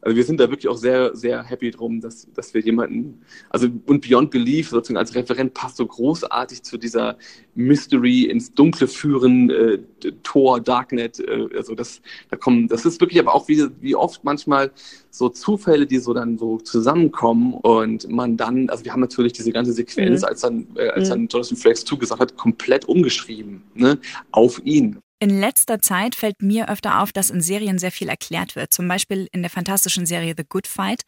also 0.01 0.17
wir 0.17 0.25
sind 0.25 0.39
da 0.39 0.49
wirklich 0.49 0.69
auch 0.69 0.77
sehr, 0.77 1.15
sehr 1.17 1.43
happy 1.43 1.71
drum, 1.71 2.01
dass, 2.01 2.29
dass 2.33 2.55
wir 2.55 2.61
jemanden, 2.61 3.23
also 3.51 3.69
und 3.87 4.07
Beyond 4.09 4.31
Belief 4.31 4.69
sozusagen 4.69 4.97
als 4.97 5.15
Referent 5.15 5.55
passt 5.55 5.77
so 5.77 5.87
großartig 5.87 6.63
zu 6.63 6.79
dieser 6.79 7.17
Mystery 7.55 8.25
ins 8.25 8.55
Dunkle 8.55 8.87
führen, 8.87 9.51
äh, 9.51 9.79
Tor, 10.23 10.61
Darknet, 10.61 11.19
äh, 11.19 11.49
also 11.57 11.75
das, 11.75 12.01
da 12.31 12.37
kommen, 12.37 12.69
das 12.69 12.85
ist 12.85 13.01
wirklich 13.01 13.19
aber 13.19 13.35
auch 13.35 13.49
wie, 13.49 13.67
wie 13.81 13.97
oft 13.97 14.23
manchmal 14.23 14.71
so 15.11 15.29
Zufälle, 15.29 15.87
die 15.87 15.99
so 15.99 16.15
dann 16.15 16.39
so 16.39 16.59
zusammenkommen 16.59 17.55
und 17.55 18.09
man 18.09 18.37
dann, 18.37 18.71
also 18.71 18.85
wir 18.85 18.93
haben 18.93 19.01
natürlich 19.01 19.33
diese 19.33 19.51
ganze 19.51 19.73
Sequenz, 19.73 20.23
mhm. 20.23 20.29
als 20.29 20.41
dann, 20.43 20.69
äh, 20.77 20.89
als 20.91 21.09
mhm. 21.09 21.13
dann 21.13 21.29
Jonathan 21.29 21.57
Frakes 21.57 21.85
zugesagt 21.85 22.21
hat, 22.21 22.37
komplett 22.37 22.85
umgeschrieben, 22.85 23.63
ne, 23.75 23.99
auf 24.31 24.61
ihn. 24.65 25.01
In 25.21 25.41
letzter 25.41 25.81
Zeit 25.81 26.15
fällt 26.15 26.43
mir 26.43 26.69
öfter 26.69 27.01
auf, 27.03 27.11
dass 27.11 27.31
in 27.31 27.41
Serien 27.41 27.81
sehr 27.81 27.91
viel 27.91 28.09
erklärt 28.09 28.55
wird. 28.55 28.73
Zum 28.73 28.87
Beispiel 28.87 29.29
in 29.33 29.43
der 29.43 29.51
fantastischen 29.51 30.07
Serie 30.07 30.35
The 30.37 30.45
Good 30.49 30.69
Fight. 30.69 31.03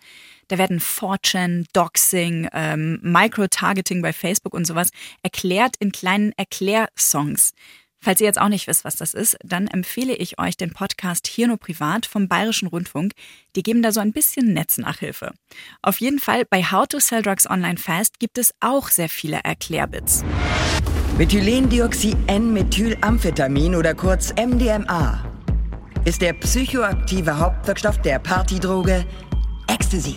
Da 0.49 0.59
werden 0.59 0.81
Fortune, 0.81 1.65
Doxing, 1.73 2.49
ähm, 2.53 2.99
Micro-Targeting 3.03 4.03
bei 4.03 4.13
Facebook 4.13 4.53
und 4.53 4.67
sowas 4.67 4.91
erklärt 5.23 5.77
in 5.79 5.93
kleinen 5.93 6.33
Erklärsongs. 6.37 7.53
Falls 8.03 8.21
ihr 8.21 8.27
jetzt 8.27 8.41
auch 8.41 8.49
nicht 8.49 8.67
wisst, 8.67 8.85
was 8.85 8.97
das 8.97 9.15
ist, 9.15 9.37
dann 9.45 9.69
empfehle 9.69 10.17
ich 10.17 10.41
euch 10.41 10.57
den 10.57 10.73
Podcast 10.73 11.29
Hier 11.29 11.47
nur 11.47 11.59
privat 11.59 12.07
vom 12.07 12.29
Bayerischen 12.29 12.67
Rundfunk. 12.67 13.13
Die 13.55 13.63
geben 13.63 13.83
da 13.83 13.93
so 13.93 14.01
ein 14.01 14.13
bisschen 14.13 14.55
Netznachhilfe. 14.55 15.35
Auf 15.83 16.01
jeden 16.01 16.19
Fall 16.19 16.47
bei 16.47 16.65
How 16.65 16.87
to 16.89 16.99
Sell 16.99 17.23
Drugs 17.23 17.49
Online 17.49 17.77
Fast 17.77 18.19
gibt 18.19 18.39
es 18.39 18.55
auch 18.61 18.89
sehr 18.89 19.11
viele 19.11 19.41
Erklärbits. 19.45 20.25
Methylendioxy-N-Methylamphetamin 21.21 23.75
oder 23.75 23.95
kurz 23.95 24.33
MDMA 24.37 25.23
ist 26.07 26.23
der 26.23 26.33
psychoaktive 26.33 27.39
Hauptwirkstoff 27.39 28.01
der 28.01 28.19
Partydroge 28.21 29.05
Ecstasy. 29.69 30.17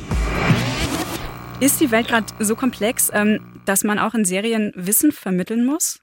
Ist 1.60 1.82
die 1.82 1.92
Welt 1.92 2.08
gerade 2.08 2.28
so 2.40 2.56
komplex, 2.56 3.12
ähm, 3.14 3.42
dass 3.66 3.84
man 3.84 4.00
auch 4.00 4.14
in 4.14 4.24
Serien 4.24 4.72
Wissen 4.78 5.12
vermitteln 5.12 5.66
muss? 5.66 6.00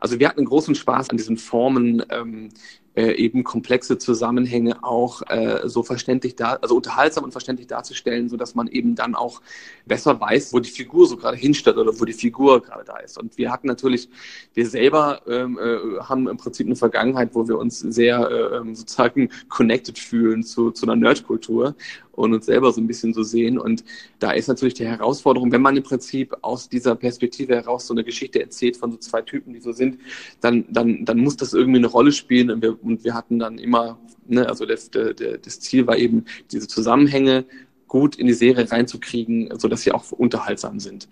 Also 0.00 0.18
wir 0.18 0.28
hatten 0.28 0.44
großen 0.44 0.74
Spaß 0.74 1.10
an 1.10 1.16
diesen 1.16 1.36
Formen, 1.36 2.02
ähm, 2.10 2.48
äh, 2.98 3.12
eben 3.12 3.44
komplexe 3.44 3.96
Zusammenhänge 3.96 4.82
auch 4.82 5.22
äh, 5.28 5.68
so 5.68 5.84
verständlich 5.84 6.34
da, 6.34 6.54
also 6.54 6.74
unterhaltsam 6.74 7.22
und 7.22 7.30
verständlich 7.30 7.68
darzustellen, 7.68 8.28
so 8.28 8.36
dass 8.36 8.56
man 8.56 8.66
eben 8.66 8.96
dann 8.96 9.14
auch 9.14 9.40
besser 9.86 10.20
weiß, 10.20 10.52
wo 10.52 10.58
die 10.58 10.68
Figur 10.68 11.06
so 11.06 11.16
gerade 11.16 11.36
hinstellt 11.36 11.76
oder 11.76 11.92
wo 12.00 12.04
die 12.04 12.12
Figur 12.12 12.60
gerade 12.60 12.84
da 12.84 12.96
ist. 12.96 13.16
Und 13.16 13.38
wir 13.38 13.52
hatten 13.52 13.68
natürlich, 13.68 14.08
wir 14.54 14.66
selber 14.66 15.22
ähm, 15.28 15.60
äh, 15.62 16.00
haben 16.00 16.26
im 16.26 16.38
Prinzip 16.38 16.66
eine 16.66 16.74
Vergangenheit, 16.74 17.30
wo 17.34 17.46
wir 17.46 17.56
uns 17.56 17.78
sehr 17.78 18.18
äh, 18.18 18.74
sozusagen 18.74 19.28
connected 19.48 19.96
fühlen 19.96 20.42
zu, 20.42 20.72
zu 20.72 20.84
einer 20.84 20.96
Nerdkultur 20.96 21.76
und 22.18 22.34
uns 22.34 22.46
selber 22.46 22.72
so 22.72 22.80
ein 22.80 22.86
bisschen 22.86 23.14
so 23.14 23.22
sehen. 23.22 23.58
Und 23.58 23.84
da 24.18 24.32
ist 24.32 24.48
natürlich 24.48 24.74
die 24.74 24.86
Herausforderung, 24.86 25.52
wenn 25.52 25.62
man 25.62 25.76
im 25.76 25.84
Prinzip 25.84 26.36
aus 26.42 26.68
dieser 26.68 26.96
Perspektive 26.96 27.54
heraus 27.54 27.86
so 27.86 27.94
eine 27.94 28.02
Geschichte 28.02 28.40
erzählt 28.40 28.76
von 28.76 28.90
so 28.90 28.98
zwei 28.98 29.22
Typen, 29.22 29.52
die 29.52 29.60
so 29.60 29.72
sind, 29.72 30.00
dann, 30.40 30.64
dann, 30.68 31.04
dann 31.04 31.18
muss 31.18 31.36
das 31.36 31.54
irgendwie 31.54 31.78
eine 31.78 31.86
Rolle 31.86 32.12
spielen. 32.12 32.50
Und 32.50 32.62
wir, 32.62 32.82
und 32.88 33.04
wir 33.04 33.14
hatten 33.14 33.38
dann 33.38 33.58
immer, 33.58 33.98
ne, 34.26 34.48
also 34.48 34.66
das, 34.66 34.90
der, 34.90 35.14
das 35.14 35.60
Ziel 35.60 35.86
war 35.86 35.96
eben, 35.96 36.24
diese 36.50 36.66
Zusammenhänge 36.66 37.44
gut 37.86 38.16
in 38.16 38.26
die 38.26 38.34
Serie 38.34 38.70
reinzukriegen, 38.70 39.50
so 39.58 39.68
dass 39.68 39.82
sie 39.82 39.92
auch 39.92 40.12
unterhaltsam 40.12 40.78
sind. 40.78 41.08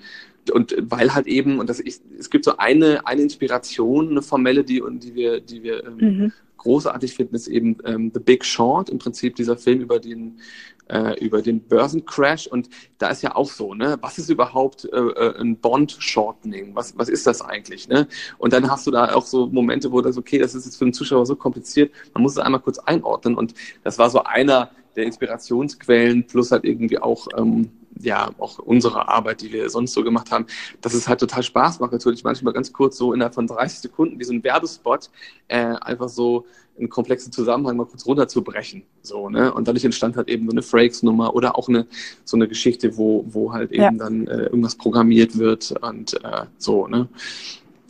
Und 0.53 0.77
weil 0.79 1.15
halt 1.15 1.27
eben, 1.27 1.59
und 1.59 1.69
das 1.69 1.81
ist, 1.81 2.03
es 2.19 2.31
gibt 2.31 2.45
so 2.45 2.57
eine, 2.59 3.07
eine 3.07 3.23
Inspiration, 3.23 4.11
eine 4.11 4.23
formelle, 4.23 4.63
die, 4.63 4.83
die 4.99 5.15
wir, 5.15 5.41
die 5.41 5.63
wir 5.63 5.85
ähm, 5.85 5.97
mhm. 5.97 6.33
großartig 6.59 7.15
finden, 7.15 7.35
ist 7.35 7.49
eben 7.49 7.79
ähm, 7.85 8.13
The 8.15 8.21
Big 8.21 8.45
Short, 8.45 8.91
im 8.91 8.99
Prinzip 8.99 9.35
dieser 9.35 9.57
Film 9.57 9.81
über 9.81 9.99
den 9.99 10.39
äh, 10.89 11.19
über 11.25 11.43
den 11.43 11.61
Börsencrash. 11.61 12.47
Und 12.47 12.69
da 12.99 13.09
ist 13.09 13.23
ja 13.23 13.35
auch 13.35 13.51
so, 13.51 13.75
ne, 13.75 13.99
was 14.01 14.19
ist 14.19 14.31
überhaupt 14.31 14.85
äh, 14.85 14.97
äh, 14.97 15.41
ein 15.41 15.57
Bond-Shortening? 15.59 16.75
Was, 16.75 16.97
was 16.97 17.09
ist 17.09 17.27
das 17.27 17.43
eigentlich? 17.43 17.89
Ne? 17.89 18.09
Und 18.39 18.53
dann 18.53 18.71
hast 18.71 18.87
du 18.87 18.91
da 18.91 19.15
auch 19.15 19.27
so 19.27 19.47
Momente, 19.47 19.93
wo 19.93 20.01
das, 20.01 20.17
okay, 20.17 20.39
das 20.39 20.55
ist 20.55 20.65
jetzt 20.67 20.77
für 20.77 20.85
den 20.85 20.93
Zuschauer 20.93 21.27
so 21.27 21.37
kompliziert, 21.37 21.93
man 22.15 22.23
muss 22.23 22.33
es 22.33 22.39
einmal 22.39 22.61
kurz 22.61 22.79
einordnen. 22.79 23.37
Und 23.37 23.55
das 23.83 23.99
war 23.99 24.11
so 24.11 24.23
einer 24.25 24.71
der 24.97 25.05
Inspirationsquellen, 25.05 26.27
plus 26.27 26.51
halt 26.51 26.65
irgendwie 26.65 26.99
auch 26.99 27.29
ähm, 27.37 27.71
ja, 28.01 28.31
auch 28.39 28.59
unsere 28.59 29.09
Arbeit, 29.09 29.41
die 29.41 29.53
wir 29.53 29.71
sonst 29.71 29.93
so 29.93 30.03
gemacht 30.03 30.31
haben, 30.31 30.47
dass 30.81 30.95
es 30.95 31.09
halt 31.09 31.21
total 31.21 31.43
Spaß 31.43 31.81
macht, 31.81 31.93
natürlich 31.93 32.25
manchmal 32.25 32.53
ganz 32.53 32.73
kurz 32.73 32.97
so 32.97 33.13
innerhalb 33.13 33.35
von 33.35 33.47
30 33.47 33.81
Sekunden 33.81 34.19
wie 34.19 34.25
so 34.25 34.33
ein 34.33 34.45
Werbespot 34.45 35.11
äh, 35.49 35.75
einfach 35.81 36.09
so 36.09 36.47
einen 36.79 36.91
komplexen 36.91 37.33
Zusammenhang 37.33 37.77
mal 37.77 37.87
kurz 37.87 38.05
runterzubrechen. 38.07 38.83
So, 39.03 39.31
ne? 39.31 39.53
Und 39.53 39.67
dadurch 39.67 39.85
entstand 39.85 40.17
halt 40.17 40.29
eben 40.29 40.47
so 40.47 40.53
eine 40.53 40.63
Frakes-Nummer 40.63 41.35
oder 41.35 41.57
auch 41.57 41.69
eine 41.69 41.87
so 42.25 42.37
eine 42.37 42.49
Geschichte, 42.49 42.97
wo, 42.97 43.25
wo 43.29 43.53
halt 43.53 43.73
eben 43.73 43.83
ja. 43.83 43.91
dann 43.93 44.27
äh, 44.27 44.45
irgendwas 44.45 44.75
programmiert 44.75 45.39
wird 45.39 45.73
und 45.81 46.15
äh, 46.23 46.45
so, 46.59 46.87
ne? 46.87 47.09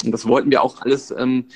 Und 0.05 0.13
das 0.13 0.27
wollten 0.29 0.51
wir 0.51 0.63
auch 0.63 0.83
alles 0.83 1.11
ähm, 1.11 1.47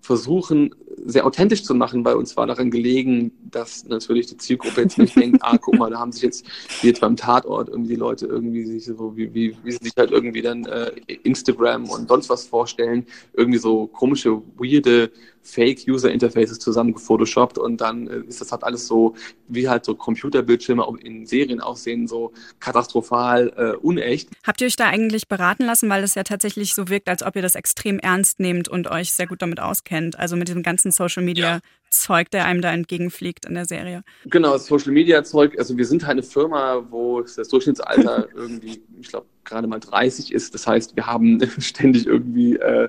versuchen, 0.00 0.74
sehr 1.04 1.26
authentisch 1.26 1.64
zu 1.64 1.74
machen, 1.74 2.04
weil 2.04 2.14
uns 2.16 2.36
war 2.36 2.46
daran 2.46 2.70
gelegen, 2.70 3.32
dass 3.50 3.84
natürlich 3.86 4.26
die 4.26 4.36
Zielgruppe 4.36 4.82
jetzt 4.82 4.98
nicht 4.98 5.16
denkt, 5.16 5.38
ah, 5.42 5.56
guck 5.58 5.78
mal, 5.78 5.90
da 5.90 5.98
haben 5.98 6.12
sich 6.12 6.22
jetzt, 6.22 6.44
wie 6.80 6.88
jetzt 6.88 7.00
beim 7.00 7.16
Tatort, 7.16 7.68
irgendwie 7.68 7.90
die 7.90 8.00
Leute 8.00 8.26
irgendwie 8.26 8.64
sich 8.64 8.84
so, 8.84 9.16
wie, 9.16 9.32
wie, 9.34 9.56
wie 9.62 9.72
sie 9.72 9.78
sich 9.82 9.92
halt 9.96 10.10
irgendwie 10.10 10.42
dann 10.42 10.64
äh, 10.66 10.92
Instagram 11.22 11.88
und 11.88 12.08
sonst 12.08 12.28
was 12.28 12.46
vorstellen, 12.46 13.06
irgendwie 13.34 13.58
so 13.58 13.86
komische, 13.86 14.42
weirde 14.56 15.10
Fake-User-Interfaces 15.42 16.58
zusammen 16.58 16.92
gefotoshoppt 16.92 17.58
und 17.58 17.80
dann 17.80 18.06
äh, 18.06 18.20
ist 18.28 18.40
das 18.40 18.52
halt 18.52 18.64
alles 18.64 18.86
so, 18.86 19.14
wie 19.48 19.68
halt 19.68 19.84
so 19.84 19.94
Computerbildschirme 19.94 20.86
in 21.02 21.26
Serien 21.26 21.60
aussehen, 21.60 22.06
so 22.06 22.32
katastrophal 22.58 23.52
äh, 23.56 23.76
unecht. 23.76 24.28
Habt 24.46 24.60
ihr 24.60 24.66
euch 24.66 24.76
da 24.76 24.86
eigentlich 24.88 25.28
beraten 25.28 25.64
lassen, 25.64 25.88
weil 25.88 26.04
es 26.04 26.14
ja 26.14 26.22
tatsächlich 26.22 26.74
so 26.74 26.88
wirkt, 26.88 27.08
als 27.08 27.22
ob 27.22 27.36
ihr 27.36 27.42
das 27.42 27.54
extrem 27.54 27.98
ernst 27.98 28.40
nehmt 28.40 28.68
und 28.68 28.90
euch 28.90 29.12
sehr 29.12 29.26
gut 29.26 29.42
damit 29.42 29.60
auskennt, 29.60 30.18
also 30.18 30.36
mit 30.36 30.48
diesem 30.48 30.62
ganzen 30.62 30.90
Social 30.92 31.22
Media 31.22 31.56
ja. 31.56 31.60
Zeug, 31.90 32.30
der 32.30 32.44
einem 32.44 32.60
da 32.60 32.72
entgegenfliegt 32.72 33.46
in 33.46 33.54
der 33.54 33.64
Serie. 33.64 34.02
Genau, 34.26 34.56
Social 34.58 34.92
Media 34.92 35.24
Zeug, 35.24 35.58
also 35.58 35.76
wir 35.76 35.86
sind 35.86 36.02
halt 36.02 36.12
eine 36.12 36.22
Firma, 36.22 36.86
wo 36.90 37.22
das 37.22 37.48
Durchschnittsalter 37.48 38.28
irgendwie, 38.34 38.82
ich 39.00 39.08
glaube, 39.08 39.26
gerade 39.44 39.66
mal 39.66 39.80
30 39.80 40.32
ist. 40.32 40.54
Das 40.54 40.66
heißt, 40.66 40.96
wir 40.96 41.06
haben 41.06 41.40
ständig 41.58 42.06
irgendwie 42.06 42.56
äh, 42.56 42.88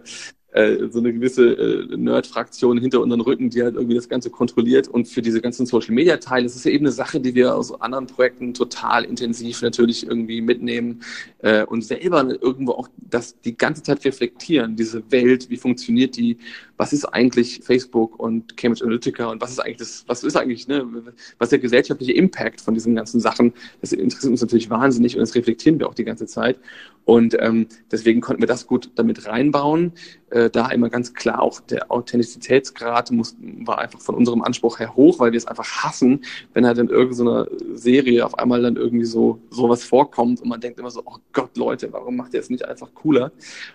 äh, 0.51 0.89
so 0.89 0.99
eine 0.99 1.13
gewisse 1.13 1.53
äh, 1.53 1.97
Nerd-Fraktion 1.97 2.77
hinter 2.77 3.01
unseren 3.01 3.21
Rücken, 3.21 3.49
die 3.49 3.63
halt 3.63 3.75
irgendwie 3.75 3.95
das 3.95 4.09
Ganze 4.09 4.29
kontrolliert. 4.29 4.87
Und 4.87 5.07
für 5.07 5.21
diese 5.21 5.41
ganzen 5.41 5.65
Social-Media-Teile, 5.65 6.43
das 6.43 6.55
ist 6.55 6.65
ja 6.65 6.71
eben 6.71 6.85
eine 6.85 6.91
Sache, 6.91 7.19
die 7.19 7.35
wir 7.35 7.55
aus 7.55 7.79
anderen 7.81 8.07
Projekten 8.07 8.53
total 8.53 9.05
intensiv 9.05 9.61
natürlich 9.61 10.05
irgendwie 10.05 10.41
mitnehmen 10.41 11.01
äh, 11.39 11.63
und 11.63 11.83
selber 11.83 12.27
irgendwo 12.41 12.73
auch 12.73 12.89
das 12.97 13.39
die 13.41 13.55
ganze 13.55 13.83
Zeit 13.83 14.03
reflektieren, 14.03 14.75
diese 14.75 15.09
Welt, 15.11 15.49
wie 15.49 15.57
funktioniert 15.57 16.17
die, 16.17 16.37
was 16.77 16.93
ist 16.93 17.05
eigentlich 17.05 17.61
Facebook 17.63 18.19
und 18.19 18.57
Cambridge 18.57 18.83
Analytica 18.83 19.27
und 19.27 19.41
was 19.41 19.51
ist 19.51 19.59
eigentlich 19.59 19.77
das, 19.77 20.03
was 20.07 20.23
ist 20.23 20.35
eigentlich, 20.35 20.67
ne, 20.67 20.85
was 21.37 21.47
ist 21.47 21.51
der 21.51 21.59
gesellschaftliche 21.59 22.13
Impact 22.13 22.59
von 22.59 22.73
diesen 22.73 22.95
ganzen 22.95 23.19
Sachen? 23.19 23.53
Das 23.81 23.93
interessiert 23.93 24.31
uns 24.31 24.41
natürlich 24.41 24.69
wahnsinnig 24.69 25.15
und 25.15 25.21
das 25.21 25.35
reflektieren 25.35 25.79
wir 25.79 25.87
auch 25.87 25.93
die 25.93 26.05
ganze 26.05 26.25
Zeit. 26.25 26.57
Und 27.05 27.35
ähm, 27.39 27.67
deswegen 27.91 28.21
konnten 28.21 28.41
wir 28.41 28.47
das 28.47 28.67
gut 28.67 28.91
damit 28.95 29.27
reinbauen. 29.27 29.93
Äh, 30.31 30.49
da 30.49 30.69
immer 30.69 30.89
ganz 30.89 31.13
klar 31.13 31.41
auch 31.41 31.59
der 31.59 31.91
Authentizitätsgrad 31.91 33.11
muss, 33.11 33.35
war 33.65 33.79
einfach 33.79 33.99
von 33.99 34.15
unserem 34.15 34.41
Anspruch 34.41 34.79
her 34.79 34.95
hoch, 34.95 35.19
weil 35.19 35.33
wir 35.33 35.37
es 35.37 35.45
einfach 35.45 35.83
hassen, 35.83 36.23
wenn 36.53 36.65
halt 36.65 36.77
in 36.77 36.87
irgendeiner 36.87 37.47
Serie 37.73 38.25
auf 38.25 38.39
einmal 38.39 38.61
dann 38.61 38.77
irgendwie 38.77 39.05
so 39.05 39.41
sowas 39.49 39.83
vorkommt 39.83 40.41
und 40.41 40.47
man 40.47 40.61
denkt 40.61 40.79
immer 40.79 40.89
so, 40.89 41.03
oh 41.05 41.17
Gott, 41.33 41.57
Leute, 41.57 41.91
warum 41.91 42.15
macht 42.15 42.33
ihr 42.33 42.39
es 42.39 42.49
nicht 42.49 42.65
einfach 42.65 42.93
cooler? 42.93 43.33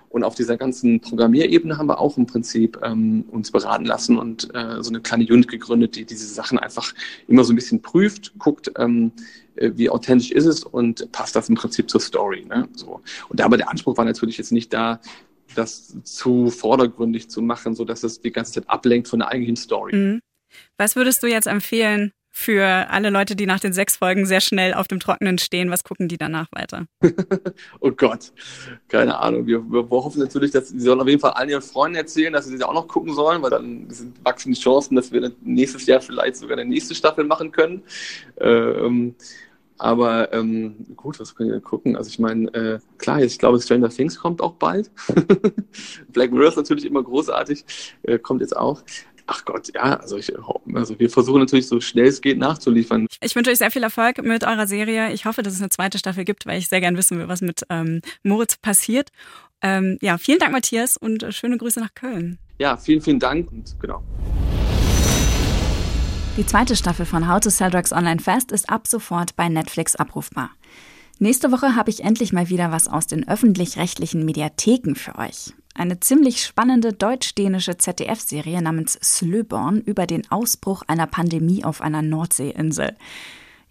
Und 0.08 0.24
auf 0.24 0.34
dieser 0.34 0.56
ganzen 0.56 1.00
Programmierebene 1.00 1.76
haben 1.76 1.88
wir 1.88 2.00
auch 2.00 2.16
im 2.16 2.24
Prinzip 2.24 2.78
ähm, 2.82 3.26
uns 3.30 3.50
beraten 3.50 3.84
lassen 3.84 4.18
und 4.18 4.48
äh, 4.54 4.82
so 4.82 4.88
eine 4.88 5.00
kleine 5.02 5.24
Unit 5.24 5.48
gegründet, 5.48 5.94
die 5.94 6.06
diese 6.06 6.26
Sachen 6.26 6.58
einfach 6.58 6.94
immer 7.28 7.44
so 7.44 7.52
ein 7.52 7.56
bisschen 7.56 7.82
prüft, 7.82 8.32
guckt, 8.38 8.72
ähm, 8.78 9.12
äh, 9.56 9.72
wie 9.74 9.90
authentisch 9.90 10.30
ist 10.30 10.46
es 10.46 10.64
und 10.64 11.12
passt 11.12 11.36
das 11.36 11.50
im 11.50 11.54
Prinzip 11.54 11.90
zur 11.90 12.00
Story. 12.00 12.46
Ne? 12.48 12.66
So. 12.74 13.02
Und 13.28 13.42
aber 13.42 13.58
der 13.58 13.70
Anspruch 13.70 13.98
war 13.98 14.06
natürlich 14.06 14.38
jetzt 14.38 14.52
nicht 14.52 14.72
da, 14.72 15.00
das 15.54 16.02
zu 16.02 16.50
vordergründig 16.50 17.30
zu 17.30 17.42
machen, 17.42 17.74
so 17.74 17.84
dass 17.84 18.02
es 18.02 18.20
die 18.20 18.32
ganze 18.32 18.52
Zeit 18.52 18.68
ablenkt 18.68 19.08
von 19.08 19.20
der 19.20 19.28
eigentlichen 19.28 19.56
Story. 19.56 19.94
Mhm. 19.94 20.20
Was 20.78 20.96
würdest 20.96 21.22
du 21.22 21.26
jetzt 21.26 21.46
empfehlen 21.46 22.12
für 22.30 22.66
alle 22.90 23.08
Leute, 23.08 23.34
die 23.34 23.46
nach 23.46 23.60
den 23.60 23.72
sechs 23.72 23.96
Folgen 23.96 24.26
sehr 24.26 24.42
schnell 24.42 24.74
auf 24.74 24.88
dem 24.88 25.00
Trockenen 25.00 25.38
stehen? 25.38 25.70
Was 25.70 25.84
gucken 25.84 26.06
die 26.06 26.18
danach 26.18 26.48
weiter? 26.52 26.84
oh 27.80 27.90
Gott, 27.90 28.32
keine 28.88 29.18
Ahnung. 29.18 29.46
Wir, 29.46 29.60
wir, 29.60 29.88
hoffen 29.88 30.20
natürlich, 30.20 30.50
dass 30.50 30.68
sie 30.68 30.80
sollen 30.80 31.00
auf 31.00 31.08
jeden 31.08 31.20
Fall 31.20 31.32
allen 31.32 31.48
ihren 31.48 31.62
Freunden 31.62 31.96
erzählen, 31.96 32.34
dass 32.34 32.44
sie 32.44 32.56
sie 32.56 32.64
auch 32.64 32.74
noch 32.74 32.88
gucken 32.88 33.14
sollen, 33.14 33.40
weil 33.40 33.50
dann 33.50 33.88
wachsen 34.22 34.52
die 34.52 34.60
Chancen, 34.60 34.96
dass 34.96 35.12
wir 35.12 35.32
nächstes 35.42 35.86
Jahr 35.86 36.02
vielleicht 36.02 36.36
sogar 36.36 36.58
eine 36.58 36.68
nächste 36.68 36.94
Staffel 36.94 37.24
machen 37.24 37.52
können. 37.52 37.82
Ähm, 38.38 39.14
aber 39.78 40.32
ähm, 40.32 40.86
gut, 40.96 41.20
was 41.20 41.34
können 41.34 41.50
wir 41.50 41.60
gucken? 41.60 41.96
Also 41.96 42.08
ich 42.08 42.18
meine, 42.18 42.52
äh, 42.54 42.78
klar, 42.98 43.22
ich 43.22 43.38
glaube, 43.38 43.60
Stranger 43.60 43.88
Things 43.88 44.18
kommt 44.18 44.40
auch 44.40 44.54
bald. 44.54 44.90
Black 46.08 46.32
Mirror 46.32 46.48
ist 46.48 46.56
natürlich 46.56 46.84
immer 46.84 47.02
großartig, 47.02 47.64
äh, 48.02 48.18
kommt 48.18 48.40
jetzt 48.40 48.56
auch. 48.56 48.82
Ach 49.28 49.44
Gott, 49.44 49.72
ja, 49.74 49.98
also, 49.98 50.16
ich, 50.16 50.32
also 50.72 50.98
wir 50.98 51.10
versuchen 51.10 51.40
natürlich 51.40 51.66
so 51.66 51.80
schnell 51.80 52.06
es 52.06 52.20
geht 52.20 52.38
nachzuliefern. 52.38 53.08
Ich 53.20 53.34
wünsche 53.34 53.50
euch 53.50 53.58
sehr 53.58 53.72
viel 53.72 53.82
Erfolg 53.82 54.22
mit 54.22 54.44
eurer 54.44 54.68
Serie. 54.68 55.12
Ich 55.12 55.24
hoffe, 55.24 55.42
dass 55.42 55.54
es 55.54 55.60
eine 55.60 55.68
zweite 55.68 55.98
Staffel 55.98 56.24
gibt, 56.24 56.46
weil 56.46 56.58
ich 56.58 56.68
sehr 56.68 56.80
gern 56.80 56.96
wissen 56.96 57.18
will, 57.18 57.26
was 57.26 57.40
mit 57.40 57.62
ähm, 57.68 58.02
Moritz 58.22 58.56
passiert. 58.56 59.10
Ähm, 59.62 59.98
ja, 60.00 60.18
vielen 60.18 60.38
Dank, 60.38 60.52
Matthias, 60.52 60.96
und 60.96 61.24
äh, 61.24 61.32
schöne 61.32 61.58
Grüße 61.58 61.80
nach 61.80 61.94
Köln. 61.94 62.38
Ja, 62.58 62.76
vielen, 62.76 63.00
vielen 63.00 63.18
Dank 63.18 63.50
und 63.50 63.76
genau. 63.80 64.02
Die 66.36 66.44
zweite 66.44 66.76
Staffel 66.76 67.06
von 67.06 67.32
How 67.32 67.40
to 67.40 67.48
Sell 67.48 67.70
Drugs 67.70 67.94
Online 67.94 68.20
Fast 68.20 68.52
ist 68.52 68.68
ab 68.68 68.86
sofort 68.86 69.36
bei 69.36 69.48
Netflix 69.48 69.96
abrufbar. 69.96 70.50
Nächste 71.18 71.50
Woche 71.50 71.76
habe 71.76 71.88
ich 71.88 72.04
endlich 72.04 72.34
mal 72.34 72.50
wieder 72.50 72.70
was 72.70 72.88
aus 72.88 73.06
den 73.06 73.26
öffentlich-rechtlichen 73.26 74.22
Mediatheken 74.22 74.96
für 74.96 75.16
euch. 75.16 75.54
Eine 75.74 75.98
ziemlich 75.98 76.44
spannende 76.44 76.92
deutsch-dänische 76.92 77.78
ZDF-Serie 77.78 78.60
namens 78.60 78.98
Slöborn 79.02 79.80
über 79.80 80.06
den 80.06 80.30
Ausbruch 80.30 80.82
einer 80.86 81.06
Pandemie 81.06 81.64
auf 81.64 81.80
einer 81.80 82.02
Nordseeinsel. 82.02 82.94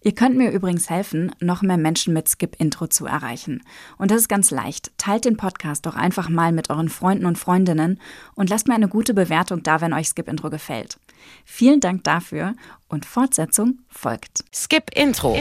Ihr 0.06 0.14
könnt 0.14 0.38
mir 0.38 0.52
übrigens 0.52 0.92
helfen, 0.92 1.32
noch 1.40 1.64
mehr 1.64 1.78
Menschen 1.78 2.14
mit 2.14 2.30
Skip 2.30 2.56
Intro 2.60 2.86
zu 2.86 3.08
erreichen. 3.08 3.64
Und 3.98 4.12
das 4.12 4.20
ist 4.20 4.30
ganz 4.30 4.52
leicht. 4.52 4.92
Teilt 5.00 5.26
den 5.26 5.36
Podcast 5.36 5.88
doch 5.88 5.96
einfach 5.96 6.30
mal 6.30 6.52
mit 6.52 6.70
euren 6.70 6.90
Freunden 6.90 7.26
und 7.26 7.40
Freundinnen 7.40 8.00
und 8.36 8.52
lasst 8.52 8.68
mir 8.68 8.76
eine 8.76 8.88
gute 8.88 9.16
Bewertung 9.16 9.64
da, 9.64 9.82
wenn 9.82 9.94
euch 9.94 10.10
Skip 10.10 10.28
Intro 10.28 10.52
gefällt. 10.52 11.00
Vielen 11.44 11.80
Dank 11.80 12.04
dafür 12.04 12.54
und 12.88 13.08
Fortsetzung 13.08 13.80
folgt. 13.90 14.44
Skip 14.54 14.96
Intro. 14.96 15.40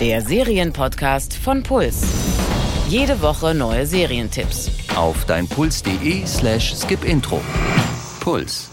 Der 0.00 0.22
Serienpodcast 0.22 1.32
von 1.34 1.62
Puls. 1.62 2.02
Jede 2.88 3.22
Woche 3.22 3.54
neue 3.54 3.86
Serientipps. 3.86 4.72
Auf 4.96 5.24
deinpuls.de 5.26 6.26
slash 6.26 6.74
skipintro. 6.74 7.40
Puls. 8.18 8.71